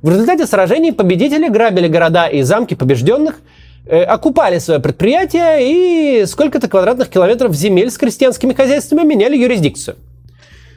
В 0.02 0.08
результате 0.08 0.46
сражений 0.46 0.92
победители 0.92 1.48
грабили 1.48 1.86
города 1.86 2.26
и 2.26 2.40
замки 2.40 2.74
побежденных, 2.74 3.40
э, 3.84 4.02
окупали 4.02 4.58
свое 4.58 4.80
предприятие 4.80 6.22
и 6.22 6.26
сколько-то 6.26 6.68
квадратных 6.68 7.10
километров 7.10 7.54
земель 7.54 7.90
с 7.90 7.98
крестьянскими 7.98 8.54
хозяйствами 8.54 9.02
меняли 9.02 9.36
юрисдикцию. 9.36 9.96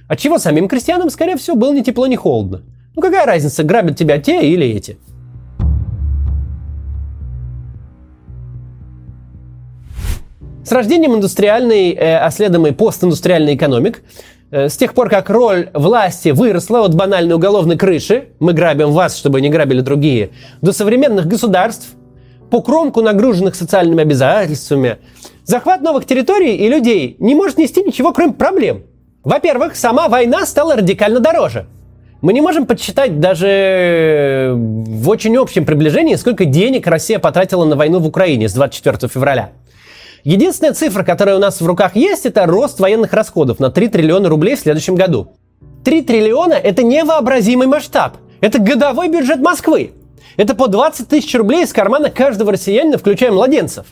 Отчего 0.09 0.39
самим 0.39 0.67
крестьянам, 0.67 1.09
скорее 1.09 1.37
всего, 1.37 1.55
было 1.55 1.73
ни 1.73 1.81
тепло, 1.81 2.05
ни 2.07 2.17
холодно. 2.17 2.63
Ну 2.95 3.01
какая 3.01 3.25
разница, 3.25 3.63
грабят 3.63 3.97
тебя 3.97 4.17
те 4.17 4.41
или 4.41 4.67
эти? 4.67 4.97
С 10.63 10.71
рождением 10.71 11.15
индустриальной, 11.15 11.91
э, 11.91 12.17
а 12.17 12.31
следом 12.31 12.65
и 12.65 12.71
постиндустриальной 12.71 13.55
экономик, 13.55 14.01
э, 14.49 14.69
с 14.69 14.77
тех 14.77 14.93
пор, 14.93 15.09
как 15.09 15.29
роль 15.29 15.69
власти 15.73 16.29
выросла 16.29 16.85
от 16.85 16.95
банальной 16.95 17.35
уголовной 17.35 17.77
крыши, 17.77 18.29
мы 18.39 18.53
грабим 18.53 18.91
вас, 18.91 19.17
чтобы 19.17 19.41
не 19.41 19.49
грабили 19.49 19.81
другие, 19.81 20.29
до 20.61 20.71
современных 20.71 21.27
государств, 21.27 21.89
по 22.49 22.61
кромку 22.61 23.01
нагруженных 23.01 23.55
социальными 23.55 24.03
обязательствами, 24.03 24.99
захват 25.43 25.81
новых 25.81 26.05
территорий 26.05 26.55
и 26.55 26.69
людей 26.69 27.17
не 27.19 27.35
может 27.35 27.57
нести 27.57 27.81
ничего, 27.83 28.13
кроме 28.13 28.33
проблем. 28.33 28.83
Во-первых, 29.23 29.75
сама 29.75 30.07
война 30.07 30.45
стала 30.45 30.75
радикально 30.75 31.19
дороже. 31.19 31.65
Мы 32.21 32.31
не 32.31 32.41
можем 32.41 32.67
подсчитать 32.67 33.19
даже 33.19 34.53
в 34.55 35.09
очень 35.09 35.35
общем 35.35 35.65
приближении, 35.65 36.15
сколько 36.15 36.45
денег 36.45 36.87
Россия 36.87 37.19
потратила 37.19 37.65
на 37.65 37.75
войну 37.75 37.99
в 37.99 38.07
Украине 38.07 38.47
с 38.47 38.53
24 38.53 39.09
февраля. 39.09 39.49
Единственная 40.23 40.73
цифра, 40.73 41.03
которая 41.03 41.35
у 41.35 41.39
нас 41.39 41.59
в 41.59 41.65
руках 41.65 41.97
есть, 41.97 42.25
это 42.25 42.45
рост 42.45 42.79
военных 42.79 43.11
расходов 43.11 43.59
на 43.59 43.69
3 43.69 43.89
триллиона 43.89 44.29
рублей 44.29 44.55
в 44.55 44.59
следующем 44.59 44.95
году. 44.95 45.33
3 45.83 46.01
триллиона– 46.01 46.53
это 46.63 46.81
невообразимый 46.81 47.67
масштаб. 47.67 48.15
Это 48.39 48.59
годовой 48.59 49.09
бюджет 49.09 49.39
Москвы. 49.39 49.91
Это 50.37 50.55
по 50.55 50.67
20 50.67 51.09
тысяч 51.09 51.35
рублей 51.35 51.63
из 51.63 51.73
кармана 51.73 52.09
каждого 52.09 52.53
россиянина, 52.53 52.97
включая 52.97 53.33
младенцев. 53.33 53.87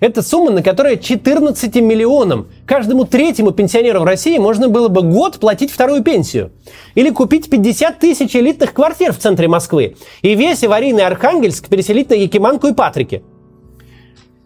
Это 0.00 0.22
сумма, 0.22 0.50
на 0.50 0.62
которую 0.62 0.98
14 0.98 1.76
миллионам, 1.76 2.48
каждому 2.66 3.04
третьему 3.04 3.52
пенсионеру 3.52 4.00
в 4.00 4.04
России 4.04 4.38
можно 4.38 4.68
было 4.68 4.88
бы 4.88 5.02
год 5.02 5.38
платить 5.38 5.70
вторую 5.70 6.02
пенсию. 6.02 6.50
Или 6.96 7.10
купить 7.10 7.48
50 7.48 8.00
тысяч 8.00 8.34
элитных 8.34 8.74
квартир 8.74 9.12
в 9.12 9.18
центре 9.18 9.46
Москвы. 9.46 9.96
И 10.22 10.34
весь 10.34 10.64
аварийный 10.64 11.06
Архангельск 11.06 11.68
переселить 11.68 12.10
на 12.10 12.14
Якиманку 12.14 12.66
и 12.66 12.74
Патрике. 12.74 13.22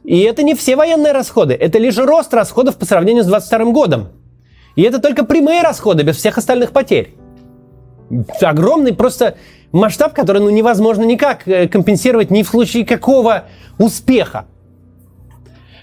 И 0.05 0.21
это 0.21 0.43
не 0.43 0.55
все 0.55 0.77
военные 0.77 1.13
расходы, 1.13 1.55
это 1.55 1.79
лишь 1.79 1.99
рост 1.99 2.33
расходов 2.33 2.77
по 2.77 2.87
сравнению 2.87 3.23
с 3.23 3.27
2022 3.27 3.73
годом. 3.73 4.09
И 4.77 4.83
это 4.83 4.99
только 4.99 5.25
прямые 5.25 5.63
расходы, 5.63 6.03
без 6.03 6.17
всех 6.17 6.39
остальных 6.39 6.73
потерь. 6.73 7.15
Огромный 8.41 8.95
просто 8.95 9.37
масштаб, 9.73 10.15
который 10.15 10.41
ну, 10.41 10.51
невозможно 10.51 11.03
никак 11.03 11.47
э, 11.47 11.69
компенсировать 11.69 12.31
ни 12.31 12.43
в 12.43 12.49
случае 12.49 12.85
какого 12.85 13.45
успеха. 13.79 14.47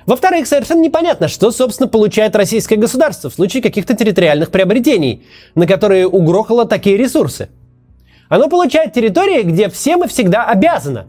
Во-вторых, 0.06 0.48
совершенно 0.48 0.82
непонятно, 0.82 1.28
что, 1.28 1.52
собственно, 1.52 1.90
получает 1.90 2.36
российское 2.36 2.78
государство 2.78 3.30
в 3.30 3.34
случае 3.34 3.62
каких-то 3.62 3.94
территориальных 3.94 4.52
приобретений, 4.52 5.26
на 5.54 5.68
которые 5.68 6.08
угрохало 6.08 6.66
такие 6.66 6.98
ресурсы. 6.98 7.50
Оно 8.30 8.48
получает 8.50 8.94
территории, 8.94 9.44
где 9.44 9.70
всем 9.70 10.04
и 10.04 10.08
всегда 10.08 10.46
обязано. 10.46 11.08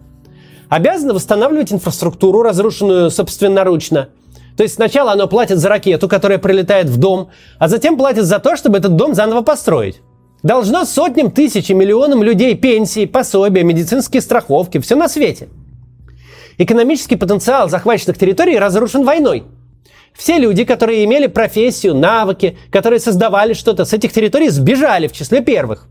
Обязано 0.69 1.15
восстанавливать 1.15 1.73
инфраструктуру, 1.73 2.43
разрушенную 2.43 3.11
собственноручно. 3.11 4.09
То 4.57 4.63
есть 4.65 4.75
сначала 4.75 5.13
оно 5.13 5.29
платит 5.29 5.59
за 5.59 5.69
ракету, 5.69 6.09
которая 6.09 6.39
прилетает 6.39 6.89
в 6.89 6.99
дом, 6.99 7.31
а 7.59 7.69
затем 7.69 7.97
платит 7.97 8.25
за 8.25 8.39
то, 8.39 8.57
чтобы 8.57 8.79
этот 8.79 8.97
дом 8.97 9.15
заново 9.15 9.43
построить. 9.43 10.01
Должно 10.43 10.85
сотням 10.85 11.31
тысяч 11.31 11.71
и 11.71 11.75
миллионам 11.75 12.23
людей 12.23 12.55
пенсии, 12.55 13.07
пособия, 13.07 13.63
медицинские 13.63 14.21
страховки, 14.21 14.79
все 14.79 14.95
на 14.95 15.09
свете. 15.09 15.49
Экономический 16.59 17.17
потенциал 17.17 17.69
захваченных 17.69 18.19
территорий 18.19 18.59
разрушен 18.59 19.05
войной. 19.05 19.45
Все 20.13 20.39
люди, 20.39 20.65
которые 20.65 21.05
имели 21.05 21.29
профессию, 21.29 21.95
навыки, 21.95 22.59
которые 22.73 22.99
создавали 22.99 23.53
что-то 23.53 23.85
с 23.85 23.93
этих 23.93 24.13
территорий, 24.13 24.49
сбежали 24.49 25.07
в 25.07 25.13
числе 25.13 25.41
первых. 25.41 25.87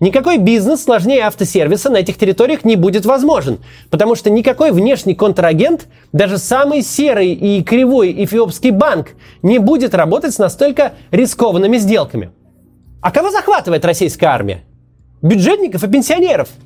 Никакой 0.00 0.38
бизнес 0.38 0.84
сложнее 0.84 1.22
автосервиса 1.22 1.90
на 1.90 1.96
этих 1.96 2.18
территориях 2.18 2.64
не 2.64 2.76
будет 2.76 3.04
возможен, 3.04 3.58
потому 3.90 4.14
что 4.14 4.30
никакой 4.30 4.70
внешний 4.70 5.14
контрагент, 5.14 5.88
даже 6.12 6.38
самый 6.38 6.82
серый 6.82 7.32
и 7.32 7.62
кривой 7.64 8.12
эфиопский 8.24 8.70
банк, 8.70 9.08
не 9.42 9.58
будет 9.58 9.94
работать 9.94 10.34
с 10.34 10.38
настолько 10.38 10.92
рискованными 11.10 11.78
сделками. 11.78 12.30
А 13.00 13.10
кого 13.10 13.30
захватывает 13.30 13.84
российская 13.84 14.26
армия? 14.26 14.64
Бюджетников 15.20 15.82
и 15.82 15.88
пенсионеров– 15.88 16.48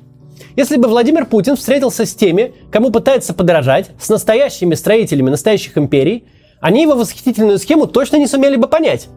если 0.55 0.77
бы 0.77 0.87
Владимир 0.87 1.25
Путин 1.25 1.55
встретился 1.55 2.05
с 2.05 2.13
теми, 2.13 2.53
кому 2.71 2.91
пытается 2.91 3.33
подражать, 3.33 3.89
с 3.99 4.09
настоящими 4.09 4.75
строителями 4.75 5.31
настоящих 5.31 5.77
империй, 5.77 6.25
они 6.61 6.83
его 6.83 6.95
восхитительную 6.95 7.57
схему 7.57 7.87
точно 7.87 8.17
не 8.17 8.27
сумели 8.27 8.55
бы 8.55 8.67
понять. 8.67 9.07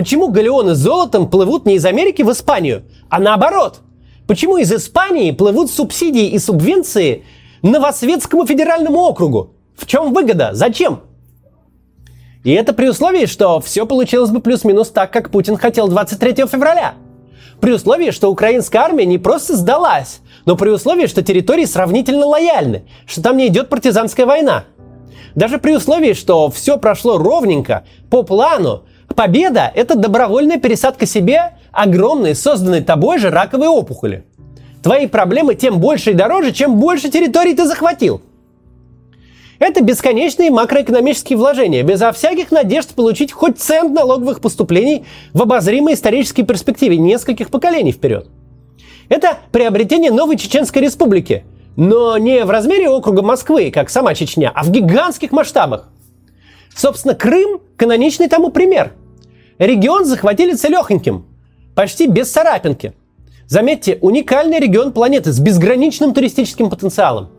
Почему 0.00 0.28
галеоны 0.28 0.74
с 0.74 0.78
золотом 0.78 1.28
плывут 1.28 1.66
не 1.66 1.74
из 1.74 1.84
Америки 1.84 2.22
в 2.22 2.32
Испанию, 2.32 2.84
а 3.10 3.20
наоборот? 3.20 3.80
Почему 4.26 4.56
из 4.56 4.72
Испании 4.72 5.30
плывут 5.30 5.70
субсидии 5.70 6.26
и 6.28 6.38
субвенции 6.38 7.26
Новосветскому 7.60 8.46
федеральному 8.46 8.98
округу? 8.98 9.56
В 9.76 9.84
чем 9.84 10.14
выгода? 10.14 10.52
Зачем? 10.54 11.00
И 12.44 12.52
это 12.52 12.72
при 12.72 12.88
условии, 12.88 13.26
что 13.26 13.60
все 13.60 13.84
получилось 13.84 14.30
бы 14.30 14.40
плюс-минус 14.40 14.88
так, 14.88 15.12
как 15.12 15.30
Путин 15.30 15.58
хотел 15.58 15.86
23 15.86 16.46
февраля. 16.46 16.94
При 17.60 17.72
условии, 17.72 18.10
что 18.10 18.30
украинская 18.30 18.80
армия 18.80 19.04
не 19.04 19.18
просто 19.18 19.54
сдалась, 19.54 20.20
но 20.46 20.56
при 20.56 20.70
условии, 20.70 21.08
что 21.08 21.22
территории 21.22 21.66
сравнительно 21.66 22.24
лояльны, 22.24 22.84
что 23.04 23.22
там 23.22 23.36
не 23.36 23.48
идет 23.48 23.68
партизанская 23.68 24.24
война. 24.24 24.64
Даже 25.34 25.58
при 25.58 25.76
условии, 25.76 26.14
что 26.14 26.50
все 26.50 26.78
прошло 26.78 27.18
ровненько, 27.18 27.84
по 28.08 28.22
плану, 28.22 28.84
победа– 29.14 29.70
это 29.74 29.96
добровольная 29.96 30.58
пересадка 30.58 31.06
себе 31.06 31.52
огромной, 31.72 32.34
созданной 32.34 32.82
тобой 32.82 33.18
же 33.18 33.30
раковой 33.30 33.68
опухоли. 33.68 34.24
Твои 34.82 35.06
проблемы 35.06 35.54
тем 35.54 35.78
больше 35.78 36.12
и 36.12 36.14
дороже, 36.14 36.52
чем 36.52 36.76
больше 36.80 37.10
территорий 37.10 37.54
ты 37.54 37.66
захватил. 37.66 38.22
Это 39.58 39.84
бесконечные 39.84 40.50
макроэкономические 40.50 41.36
вложения, 41.36 41.82
безо 41.82 42.12
всяких 42.12 42.50
надежд 42.50 42.94
получить 42.94 43.30
хоть 43.30 43.58
цент 43.58 43.92
налоговых 43.92 44.40
поступлений 44.40 45.04
в 45.34 45.42
обозримой 45.42 45.92
исторической 45.92 46.44
перспективе 46.44 46.96
нескольких 46.96 47.50
поколений 47.50 47.92
вперед. 47.92 48.28
Это 49.10 49.36
приобретение 49.52 50.12
новой 50.12 50.38
Чеченской 50.38 50.80
республики, 50.80 51.44
но 51.76 52.16
не 52.16 52.42
в 52.46 52.50
размере 52.50 52.88
округа 52.88 53.20
Москвы, 53.20 53.70
как 53.70 53.90
сама 53.90 54.14
Чечня, 54.14 54.50
а 54.54 54.64
в 54.64 54.70
гигантских 54.70 55.30
масштабах. 55.30 55.88
Собственно, 56.74 57.14
Крым– 57.14 57.60
каноничный 57.76 58.28
тому 58.28 58.50
пример. 58.50 58.92
Регион 59.58 60.04
захватили 60.04 60.54
целехоньким, 60.54 61.26
почти 61.74 62.06
без 62.06 62.30
царапинки. 62.30 62.94
Заметьте, 63.46 63.98
уникальный 64.00 64.58
регион 64.58 64.92
планеты 64.92 65.32
с 65.32 65.40
безграничным 65.40 66.14
туристическим 66.14 66.70
потенциалом. 66.70 67.30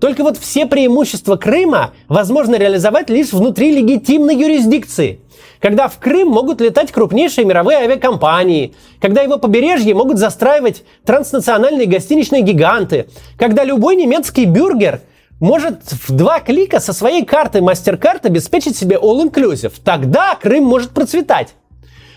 Только 0.00 0.22
вот 0.22 0.36
все 0.36 0.66
преимущества 0.66 1.36
Крыма 1.36 1.92
возможно 2.08 2.56
реализовать 2.56 3.10
лишь 3.10 3.32
внутри 3.32 3.74
легитимной 3.74 4.36
юрисдикции– 4.36 5.20
когда 5.60 5.88
в 5.88 5.98
Крым 5.98 6.28
могут 6.28 6.60
летать 6.60 6.92
крупнейшие 6.92 7.44
мировые 7.44 7.78
авиакомпании, 7.78 8.74
когда 9.00 9.22
его 9.22 9.38
побережье 9.38 9.94
могут 9.94 10.18
застраивать 10.18 10.84
транснациональные 11.04 11.86
гостиничные 11.86 12.42
гиганты, 12.42 13.08
когда 13.38 13.64
любой 13.64 13.96
немецкий 13.96 14.44
бюргер 14.44 15.00
может 15.40 15.82
в 15.90 16.12
два 16.12 16.40
клика 16.40 16.80
со 16.80 16.92
своей 16.92 17.24
картой 17.24 17.60
MasterCard 17.60 18.26
обеспечить 18.26 18.76
себе 18.76 18.96
all-inclusive. 18.96 19.72
Тогда 19.84 20.34
Крым 20.34 20.64
может 20.64 20.90
процветать. 20.90 21.54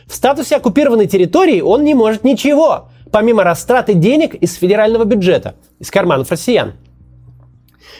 В 0.08 0.16
статусе 0.16 0.56
оккупированной 0.56 1.08
территории 1.08 1.62
он 1.62 1.84
не 1.84 1.94
может 1.94 2.24
ничего, 2.24 2.90
помимо 3.12 3.44
растраты 3.44 3.94
денег 3.94 4.34
из 4.36 4.56
федерального 4.56 5.04
бюджета, 5.04 5.56
из 5.80 5.92
карманов 5.92 6.32
россиян. 6.32 6.74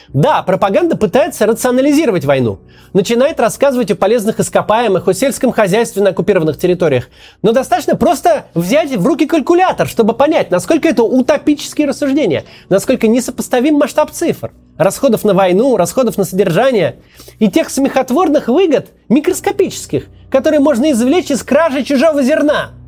Да, 0.08 0.42
пропаганда 0.42 0.96
пытается 0.96 1.46
рационализировать 1.46 2.24
войну. 2.24 2.58
Начинает 2.92 3.38
рассказывать 3.38 3.90
о 3.90 3.96
полезных 3.96 4.40
ископаемых, 4.40 5.06
о 5.06 5.14
сельском 5.14 5.52
хозяйстве 5.52 6.02
на 6.02 6.10
оккупированных 6.10 6.58
территориях. 6.58 7.08
Но 7.42 7.52
достаточно 7.52 7.96
просто 7.96 8.46
взять 8.54 8.90
в 8.96 9.06
руки 9.06 9.26
калькулятор, 9.26 9.86
чтобы 9.86 10.14
понять, 10.14 10.50
насколько 10.50 10.88
это 10.88 11.04
утопические 11.04 11.86
рассуждения, 11.86 12.44
насколько 12.68 13.06
несопоставим 13.06 13.74
масштаб 13.74 14.10
цифр. 14.10 14.52
Расходов 14.76 15.24
на 15.24 15.34
войну, 15.34 15.76
расходов 15.76 16.16
на 16.18 16.24
содержание 16.24 16.96
и 17.38 17.48
тех 17.48 17.70
смехотворных 17.70 18.48
выгод, 18.48 18.88
микроскопических, 19.08 20.06
которые 20.30 20.60
можно 20.60 20.90
извлечь 20.90 21.30
из 21.30 21.42
кражи 21.42 21.84
чужого 21.84 22.22
зерна– 22.22 22.72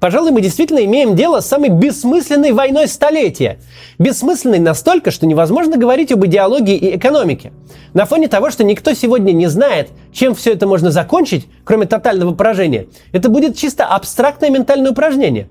Пожалуй, 0.00 0.30
мы 0.30 0.40
действительно 0.40 0.84
имеем 0.84 1.16
дело 1.16 1.40
с 1.40 1.46
самой 1.46 1.70
бессмысленной 1.70 2.52
войной 2.52 2.86
столетия. 2.86 3.58
Бессмысленной 3.98 4.60
настолько, 4.60 5.10
что 5.10 5.26
невозможно 5.26 5.76
говорить 5.76 6.12
об 6.12 6.24
идеологии 6.24 6.76
и 6.76 6.96
экономике. 6.96 7.52
На 7.94 8.04
фоне 8.04 8.28
того, 8.28 8.50
что 8.50 8.62
никто 8.62 8.94
сегодня 8.94 9.32
не 9.32 9.48
знает, 9.48 9.88
чем 10.12 10.36
все 10.36 10.52
это 10.52 10.68
можно 10.68 10.92
закончить, 10.92 11.48
кроме 11.64 11.86
тотального 11.86 12.32
поражения, 12.32 12.86
это 13.12 13.28
будет 13.28 13.56
чисто 13.56 13.86
абстрактное 13.86 14.50
ментальное 14.50 14.92
упражнение. 14.92 15.48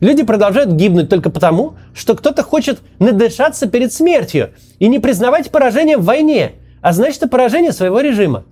Люди 0.00 0.24
продолжают 0.24 0.72
гибнуть 0.72 1.08
только 1.08 1.30
потому, 1.30 1.74
что 1.94 2.14
кто-то 2.14 2.42
хочет 2.42 2.80
надышаться 2.98 3.66
перед 3.66 3.92
смертью 3.92 4.50
и 4.78 4.88
не 4.88 4.98
признавать 4.98 5.50
поражение 5.50 5.96
в 5.96 6.04
войне, 6.04 6.52
а 6.82 6.92
значит 6.92 7.22
и 7.22 7.28
поражение 7.28 7.72
своего 7.72 8.00
режима. 8.00 8.44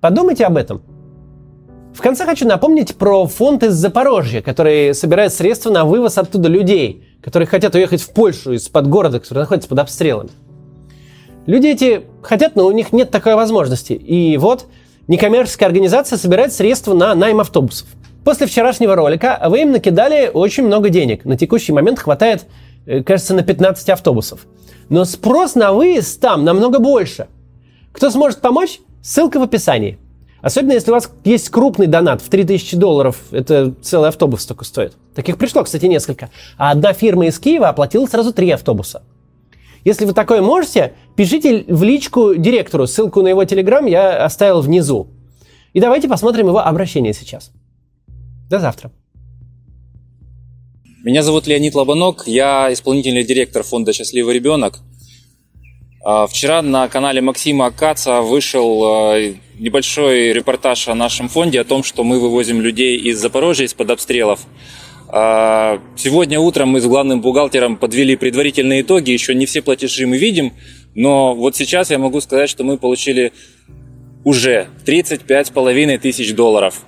Подумайте 0.00 0.44
об 0.44 0.56
этом. 0.56 0.82
В 1.94 2.02
конце 2.02 2.24
хочу 2.24 2.46
напомнить 2.46 2.96
про 2.96 3.26
фонд 3.26 3.62
из 3.64 3.74
Запорожья, 3.74 4.40
который 4.42 4.94
собирает 4.94 5.32
средства 5.34 5.70
на 5.70 5.84
вывоз 5.84 6.18
оттуда 6.18 6.48
людей, 6.48 7.04
которые 7.22 7.46
хотят 7.46 7.74
уехать 7.74 8.00
в 8.00 8.12
Польшу 8.12 8.52
из-под 8.52 8.88
города, 8.88 9.20
который 9.20 9.40
находится 9.40 9.68
под 9.68 9.80
обстрелами. 9.80 10.30
Люди 11.46 11.66
эти 11.66 12.02
хотят, 12.22 12.54
но 12.54 12.66
у 12.66 12.70
них 12.70 12.92
нет 12.92 13.10
такой 13.10 13.34
возможности. 13.34 13.92
И 13.92 14.36
вот 14.36 14.66
некоммерческая 15.08 15.68
организация 15.68 16.16
собирает 16.16 16.52
средства 16.52 16.94
на 16.94 17.14
найм 17.14 17.40
автобусов. 17.40 17.88
После 18.24 18.46
вчерашнего 18.46 18.94
ролика 18.94 19.40
вы 19.46 19.62
им 19.62 19.72
накидали 19.72 20.30
очень 20.32 20.64
много 20.64 20.90
денег. 20.90 21.24
На 21.24 21.36
текущий 21.36 21.72
момент 21.72 21.98
хватает, 21.98 22.46
э, 22.86 23.02
кажется, 23.02 23.34
на 23.34 23.42
15 23.42 23.88
автобусов. 23.90 24.46
Но 24.88 25.04
спрос 25.04 25.54
на 25.54 25.72
выезд 25.72 26.20
там 26.20 26.44
намного 26.44 26.78
больше. 26.78 27.28
Кто 27.92 28.10
сможет 28.10 28.40
помочь? 28.40 28.80
Ссылка 29.02 29.40
в 29.40 29.42
описании. 29.42 29.98
Особенно, 30.42 30.72
если 30.72 30.90
у 30.90 30.94
вас 30.94 31.10
есть 31.24 31.50
крупный 31.50 31.86
донат 31.86 32.22
в 32.22 32.28
3000 32.28 32.76
долларов, 32.76 33.16
это 33.30 33.74
целый 33.82 34.08
автобус 34.08 34.46
только 34.46 34.64
стоит. 34.64 34.94
Таких 35.14 35.36
пришло, 35.36 35.64
кстати, 35.64 35.86
несколько. 35.86 36.30
А 36.56 36.70
одна 36.70 36.92
фирма 36.92 37.26
из 37.26 37.38
Киева 37.38 37.68
оплатила 37.68 38.06
сразу 38.06 38.32
три 38.32 38.50
автобуса. 38.50 39.02
Если 39.84 40.04
вы 40.04 40.12
такое 40.12 40.42
можете, 40.42 40.94
пишите 41.16 41.64
в 41.68 41.82
личку 41.82 42.34
директору. 42.34 42.86
Ссылку 42.86 43.22
на 43.22 43.28
его 43.28 43.44
телеграм 43.44 43.86
я 43.86 44.24
оставил 44.24 44.60
внизу. 44.60 45.08
И 45.72 45.80
давайте 45.80 46.08
посмотрим 46.08 46.48
его 46.48 46.60
обращение 46.60 47.12
сейчас. 47.12 47.50
До 48.48 48.58
завтра. 48.58 48.90
Меня 51.02 51.22
зовут 51.22 51.46
Леонид 51.46 51.74
Лобанок, 51.74 52.24
я 52.26 52.70
исполнительный 52.70 53.24
директор 53.24 53.62
фонда 53.62 53.94
«Счастливый 53.94 54.34
ребенок». 54.34 54.80
А, 56.02 56.26
вчера 56.26 56.62
на 56.62 56.88
канале 56.88 57.20
Максима 57.20 57.70
Каца 57.70 58.22
вышел 58.22 58.84
а, 58.84 59.18
небольшой 59.58 60.32
репортаж 60.32 60.88
о 60.88 60.94
нашем 60.94 61.28
фонде, 61.28 61.60
о 61.60 61.64
том, 61.64 61.82
что 61.82 62.04
мы 62.04 62.18
вывозим 62.18 62.62
людей 62.62 62.96
из 62.96 63.18
Запорожья 63.18 63.66
из-под 63.66 63.90
обстрелов. 63.90 64.40
А, 65.08 65.78
сегодня 65.96 66.40
утром 66.40 66.70
мы 66.70 66.80
с 66.80 66.86
главным 66.86 67.20
бухгалтером 67.20 67.76
подвели 67.76 68.16
предварительные 68.16 68.80
итоги, 68.80 69.10
еще 69.10 69.34
не 69.34 69.44
все 69.44 69.60
платежи 69.60 70.06
мы 70.06 70.16
видим, 70.16 70.54
но 70.94 71.34
вот 71.34 71.54
сейчас 71.54 71.90
я 71.90 71.98
могу 71.98 72.22
сказать, 72.22 72.48
что 72.48 72.64
мы 72.64 72.78
получили 72.78 73.32
уже 74.24 74.68
35,5 74.86 75.98
тысяч 75.98 76.34
долларов. 76.34 76.82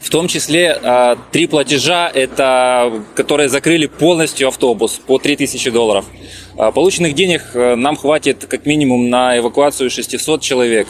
В 0.00 0.10
том 0.10 0.28
числе 0.28 0.78
э, 0.80 1.16
три 1.32 1.46
платежа, 1.46 2.08
это, 2.12 3.02
которые 3.14 3.48
закрыли 3.48 3.86
полностью 3.86 4.48
автобус 4.48 5.00
по 5.04 5.18
3000 5.18 5.70
долларов. 5.70 6.04
Э, 6.56 6.70
полученных 6.72 7.14
денег 7.14 7.42
э, 7.54 7.74
нам 7.74 7.96
хватит 7.96 8.44
как 8.46 8.66
минимум 8.66 9.10
на 9.10 9.36
эвакуацию 9.38 9.90
600 9.90 10.40
человек. 10.42 10.88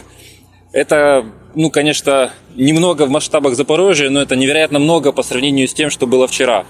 Это, 0.73 1.25
ну, 1.55 1.71
конечно, 1.71 2.33
немного 2.57 3.07
в 3.07 3.11
масштабах 3.11 3.55
Запорожья, 3.55 4.11
но 4.11 4.21
это 4.21 4.37
невероятно 4.37 4.79
много 4.79 5.12
по 5.12 5.23
сравнению 5.23 5.69
с 5.69 5.75
тем, 5.75 5.88
что 5.90 6.07
было 6.07 6.29
вчера. 6.29 6.66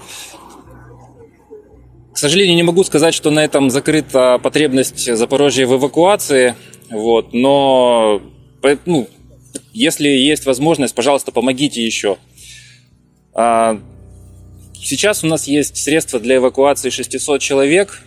К 2.13 2.17
сожалению, 2.17 2.55
не 2.55 2.63
могу 2.63 2.83
сказать, 2.83 3.13
что 3.13 3.29
на 3.29 3.43
этом 3.43 3.69
закрыта 3.69 4.39
потребность 4.41 5.13
Запорожья 5.15 5.67
в 5.67 5.75
эвакуации, 5.75 6.55
вот, 6.89 7.33
но 7.33 8.21
ну, 8.85 9.07
если 9.73 10.07
есть 10.07 10.45
возможность, 10.45 10.95
пожалуйста, 10.95 11.31
помогите 11.31 11.85
еще. 11.85 12.17
А, 13.37 13.79
сейчас 14.73 15.23
у 15.23 15.27
нас 15.27 15.47
есть 15.47 15.77
средства 15.77 16.19
для 16.19 16.37
эвакуации 16.37 16.89
600 16.89 17.39
человек, 17.39 18.01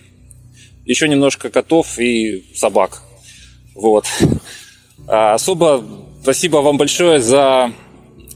еще 0.85 1.07
немножко 1.07 1.51
котов 1.51 2.01
и 2.01 2.45
собак. 2.55 3.03
Вот. 3.77 4.07
А, 5.07 5.35
особо 5.35 5.85
спасибо 6.23 6.59
вам 6.59 6.77
большое 6.77 7.21
за 7.21 7.73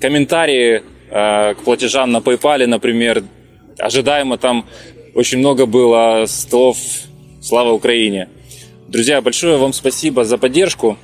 комментарии 0.00 0.82
а, 1.10 1.54
к 1.54 1.64
платежам 1.64 2.12
на 2.12 2.18
PayPal, 2.18 2.64
например. 2.66 3.24
Ожидаемо 3.76 4.38
там 4.38 4.64
очень 5.16 5.38
много 5.38 5.66
было 5.66 6.26
слов 6.26 6.78
«Слава 7.42 7.72
Украине». 7.72 8.28
Друзья, 8.86 9.20
большое 9.20 9.56
вам 9.56 9.72
спасибо 9.72 10.24
за 10.24 10.38
поддержку. 10.38 10.96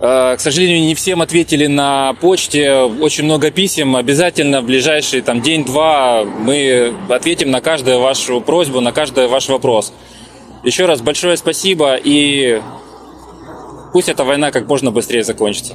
Э, 0.00 0.34
к 0.36 0.40
сожалению, 0.40 0.80
не 0.80 0.94
всем 0.94 1.20
ответили 1.20 1.66
на 1.66 2.14
почте. 2.14 2.72
Очень 2.74 3.24
много 3.24 3.50
писем. 3.50 3.96
Обязательно 3.96 4.62
в 4.62 4.64
ближайший 4.64 5.20
там, 5.20 5.42
день-два 5.42 6.24
мы 6.24 6.94
ответим 7.10 7.50
на 7.50 7.60
каждую 7.60 8.00
вашу 8.00 8.40
просьбу, 8.40 8.80
на 8.80 8.92
каждый 8.92 9.28
ваш 9.28 9.48
вопрос. 9.48 9.92
Еще 10.64 10.86
раз 10.86 11.00
большое 11.02 11.36
спасибо 11.36 11.96
и 11.96 12.60
пусть 13.92 14.08
эта 14.08 14.24
война 14.24 14.50
как 14.50 14.68
можно 14.68 14.90
быстрее 14.90 15.22
закончится. 15.22 15.74